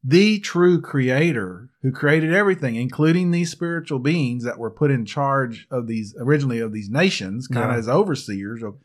the 0.09 0.39
true 0.39 0.81
creator 0.81 1.69
who 1.83 1.91
created 1.91 2.33
everything, 2.33 2.77
including 2.77 3.31
these 3.33 3.51
spiritual 3.51 3.99
beings 3.99 4.45
that 4.45 4.59
were 4.59 4.71
put 4.71 4.91
in 4.91 5.05
charge 5.05 5.67
of 5.71 5.89
these 5.89 6.15
originally 6.21 6.61
of 6.61 6.73
these 6.73 6.89
nations, 6.89 7.49
kind 7.49 7.67
of 7.67 7.73
Yeah. 7.73 7.79
as 7.79 7.89
overseers. 7.89 8.63
Of, 8.63 8.77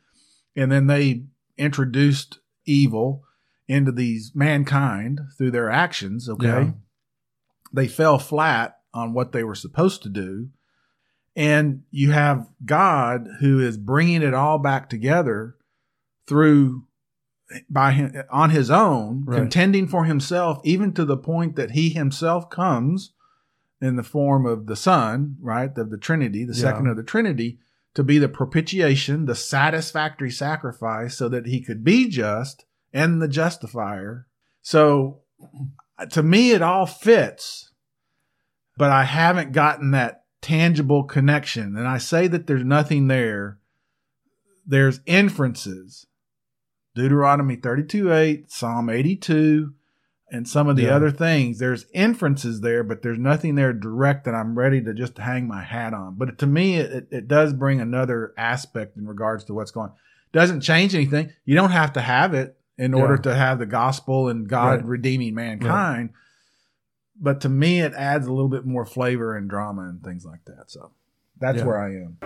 and 0.56 0.72
then 0.72 0.88
they 0.88 1.26
introduced 1.58 2.40
evil 2.66 3.24
into 3.68 3.92
these 3.92 4.32
mankind 4.34 5.22
through 5.38 5.52
their 5.52 5.70
actions. 5.70 6.28
Okay. 6.28 6.48
Yeah. 6.48 6.72
They 7.72 7.88
fell 7.88 8.18
flat 8.18 8.80
on 8.94 9.14
what 9.14 9.32
they 9.32 9.44
were 9.44 9.56
supposed 9.56 10.02
to 10.04 10.10
do. 10.10 10.50
And 11.36 11.84
you 11.92 12.12
have 12.12 12.50
God 12.66 13.28
who 13.40 13.60
is 13.60 13.78
bringing 13.78 14.22
it 14.24 14.34
all 14.34 14.58
back 14.58 14.90
together 14.90 15.56
through 16.28 16.88
by 17.70 17.92
him, 17.92 18.24
on 18.30 18.50
his 18.52 18.70
own, 18.72 19.24
Right. 19.26 19.38
contending 19.40 19.88
for 19.88 20.06
himself, 20.06 20.60
even 20.64 20.94
to 20.94 21.06
the 21.06 21.18
point 21.18 21.56
that 21.56 21.72
he 21.72 21.90
himself 21.90 22.50
comes 22.50 23.14
in 23.82 23.96
the 23.96 24.04
form 24.04 24.46
of 24.46 24.68
the 24.68 24.76
Son, 24.76 25.38
right, 25.42 25.76
of 25.78 25.90
the 25.90 25.98
Trinity, 25.98 26.46
the 26.46 26.54
Yeah. 26.54 26.62
second 26.62 26.88
of 26.88 26.98
the 26.98 27.04
Trinity, 27.04 27.60
to 27.94 28.04
be 28.04 28.18
the 28.18 28.30
propitiation, 28.30 29.26
the 29.26 29.36
satisfactory 29.36 30.32
sacrifice, 30.32 31.18
so 31.18 31.28
that 31.30 31.46
he 31.48 31.62
could 31.62 31.84
be 31.84 32.08
just 32.08 32.66
and 32.94 33.22
the 33.22 33.28
justifier. 33.28 34.28
So, 34.62 35.22
to 36.10 36.24
me, 36.24 36.52
it 36.52 36.62
all 36.62 36.86
fits, 36.86 37.72
but 38.78 38.92
I 38.92 39.04
haven't 39.04 39.52
gotten 39.52 39.92
that 39.92 40.26
tangible 40.42 41.04
connection. 41.04 41.76
And 41.76 41.88
I 41.88 41.98
say 41.98 42.28
that 42.28 42.48
there's 42.48 42.64
nothing 42.64 43.08
there. 43.08 43.60
There's 44.66 45.02
inferences. 45.06 46.06
Deuteronomy 46.96 47.56
32 47.56 48.12
8, 48.14 48.52
Psalm 48.52 48.90
82, 48.90 49.74
and 50.32 50.48
some 50.48 50.68
of 50.68 50.76
the 50.76 50.84
Yeah. 50.84 50.96
other 50.96 51.12
things. 51.12 51.60
There's 51.60 51.86
inferences 51.94 52.62
there, 52.62 52.84
but 52.84 53.02
there's 53.02 53.18
nothing 53.20 53.56
there 53.56 53.74
direct 53.74 54.26
that 54.26 54.34
I'm 54.36 54.58
ready 54.58 54.82
to 54.84 54.94
just 54.94 55.18
hang 55.18 55.48
my 55.48 55.64
hat 55.64 55.94
on. 55.94 56.16
But 56.18 56.38
to 56.40 56.48
me, 56.48 56.78
it, 56.78 57.08
it 57.12 57.28
does 57.28 57.54
bring 57.54 57.80
another 57.82 58.34
aspect 58.38 58.98
in 58.98 59.08
regards 59.08 59.44
to 59.46 59.54
what's 59.54 59.72
going 59.72 59.92
Doesn't 60.34 60.62
change 60.62 60.96
anything. 60.96 61.32
You 61.44 61.56
don't 61.56 61.72
have 61.72 61.92
to 61.94 62.02
have 62.02 62.34
it 62.34 62.58
in 62.78 62.94
order 62.94 63.16
Yeah. 63.16 63.22
to 63.32 63.36
have 63.36 63.60
the 63.60 63.66
gospel 63.66 64.30
and 64.30 64.48
God 64.48 64.78
Right. 64.80 64.86
redeeming 64.86 65.36
mankind. 65.36 66.12
But 67.20 67.42
to 67.42 67.50
me, 67.50 67.82
it 67.82 67.94
adds 67.94 68.28
a 68.28 68.32
little 68.34 68.50
bit 68.50 68.66
more 68.66 68.86
flavor 68.86 69.36
and 69.36 69.50
drama 69.50 69.84
and 69.90 70.02
things 70.02 70.24
like 70.26 70.46
that. 70.46 70.72
So 70.72 70.92
that's 71.38 71.58
Yeah. 71.60 71.66
where 71.66 71.80
I 71.80 71.90
am. 71.96 72.18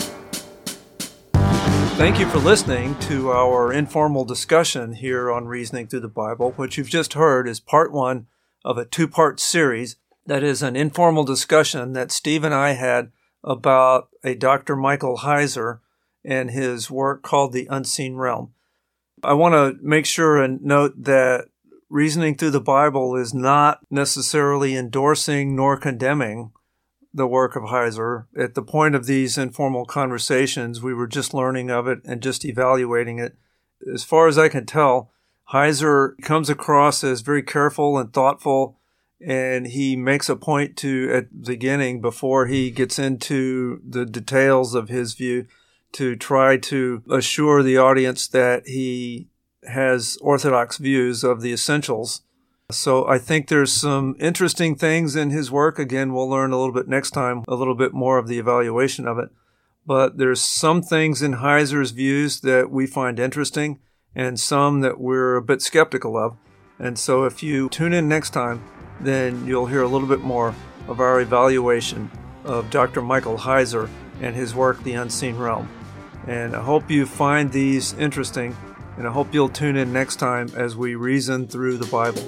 Thank 1.97 2.19
you 2.19 2.27
for 2.27 2.39
listening 2.39 2.99
to 2.99 3.31
our 3.31 3.71
informal 3.71 4.25
discussion 4.25 4.95
here 4.95 5.31
on 5.31 5.45
Reasoning 5.47 5.87
Through 5.87 6.01
the 6.01 6.09
Bible. 6.09 6.51
What 6.57 6.75
you've 6.75 6.89
just 6.89 7.13
heard 7.13 7.47
is 7.47 7.61
part 7.61 7.93
one 7.93 8.27
of 8.65 8.77
a 8.77 8.83
two 8.83 9.07
part 9.07 9.39
series 9.39 9.95
that 10.25 10.43
is 10.43 10.61
an 10.61 10.75
informal 10.75 11.23
discussion 11.23 11.93
that 11.93 12.11
Steve 12.11 12.43
and 12.43 12.53
I 12.53 12.73
had 12.73 13.13
about 13.45 14.09
a 14.25 14.35
Dr. 14.35 14.75
Michael 14.75 15.19
Heiser 15.19 15.79
and 16.25 16.51
his 16.51 16.91
work 16.91 17.23
called 17.23 17.53
The 17.53 17.65
Unseen 17.71 18.17
Realm. 18.17 18.53
I 19.23 19.31
want 19.31 19.53
to 19.53 19.81
make 19.81 20.05
sure 20.05 20.43
and 20.43 20.61
note 20.61 21.01
that 21.05 21.45
Reasoning 21.89 22.35
Through 22.35 22.51
the 22.51 22.59
Bible 22.59 23.15
is 23.15 23.33
not 23.33 23.79
necessarily 23.89 24.75
endorsing 24.75 25.55
nor 25.55 25.77
condemning 25.77 26.51
the 27.15 27.25
work 27.25 27.55
of 27.55 27.63
Heiser. 27.63 28.25
At 28.37 28.55
the 28.55 28.61
point 28.61 28.93
of 28.93 29.05
these 29.05 29.37
informal 29.37 29.85
conversations, 29.85 30.81
we 30.81 30.93
were 30.93 31.07
just 31.07 31.33
learning 31.33 31.71
of 31.71 31.87
it 31.87 31.99
and 32.03 32.21
just 32.21 32.43
evaluating 32.43 33.19
it. 33.19 33.37
As 33.91 34.03
far 34.03 34.27
as 34.27 34.37
I 34.37 34.49
can 34.49 34.65
tell, 34.65 35.11
Heiser 35.53 36.21
comes 36.21 36.49
across 36.49 37.03
as 37.03 37.21
very 37.21 37.41
careful 37.41 37.97
and 37.97 38.11
thoughtful, 38.11 38.77
and 39.25 39.67
he 39.67 39.95
makes 39.95 40.27
a 40.27 40.35
point 40.35 40.75
to, 40.77 41.11
at 41.13 41.29
the 41.31 41.53
beginning, 41.53 42.01
before 42.01 42.47
he 42.47 42.69
gets 42.69 42.99
into 42.99 43.81
the 43.87 44.05
details 44.05 44.75
of 44.75 44.89
his 44.89 45.13
view, 45.13 45.47
to 45.93 46.17
try 46.17 46.57
to 46.57 47.01
assure 47.09 47.63
the 47.63 47.77
audience 47.77 48.27
that 48.27 48.67
he 48.67 49.29
has 49.63 50.17
orthodox 50.21 50.77
views 50.77 51.23
of 51.23 51.41
the 51.41 51.53
essentials 51.53 52.21
so 52.71 53.07
I 53.07 53.19
think 53.19 53.47
there's 53.47 53.71
some 53.71 54.15
interesting 54.19 54.75
things 54.75 55.15
in 55.15 55.29
his 55.29 55.51
work. 55.51 55.77
Again, 55.77 56.13
we'll 56.13 56.29
learn 56.29 56.51
a 56.51 56.57
little 56.57 56.73
bit 56.73 56.87
next 56.87 57.11
time, 57.11 57.43
a 57.47 57.55
little 57.55 57.75
bit 57.75 57.93
more 57.93 58.17
of 58.17 58.27
the 58.27 58.39
evaluation 58.39 59.07
of 59.07 59.19
it. 59.19 59.29
But 59.85 60.17
there's 60.17 60.41
some 60.41 60.81
things 60.81 61.21
in 61.21 61.35
Heiser's 61.35 61.91
views 61.91 62.41
that 62.41 62.71
we 62.71 62.87
find 62.87 63.19
interesting 63.19 63.79
and 64.15 64.39
some 64.39 64.81
that 64.81 64.99
we're 64.99 65.35
a 65.35 65.43
bit 65.43 65.61
skeptical 65.61 66.17
of. 66.17 66.37
And 66.79 66.97
so 66.97 67.25
if 67.25 67.43
you 67.43 67.69
tune 67.69 67.93
in 67.93 68.09
next 68.09 68.31
time, 68.31 68.63
then 68.99 69.45
you'll 69.45 69.67
hear 69.67 69.83
a 69.83 69.87
little 69.87 70.07
bit 70.07 70.21
more 70.21 70.55
of 70.87 70.99
our 70.99 71.21
evaluation 71.21 72.09
of 72.43 72.69
Dr. 72.69 73.01
Michael 73.01 73.37
Heiser 73.37 73.89
and 74.21 74.35
his 74.35 74.55
work, 74.55 74.81
The 74.83 74.93
Unseen 74.93 75.37
Realm. 75.37 75.69
And 76.27 76.55
I 76.55 76.63
hope 76.63 76.89
you 76.89 77.05
find 77.05 77.51
these 77.51 77.93
interesting, 77.93 78.55
and 78.97 79.07
I 79.07 79.11
hope 79.11 79.33
you'll 79.33 79.49
tune 79.49 79.75
in 79.75 79.93
next 79.93 80.15
time 80.15 80.49
as 80.55 80.75
we 80.75 80.95
reason 80.95 81.47
through 81.47 81.77
the 81.77 81.87
Bible. 81.87 82.23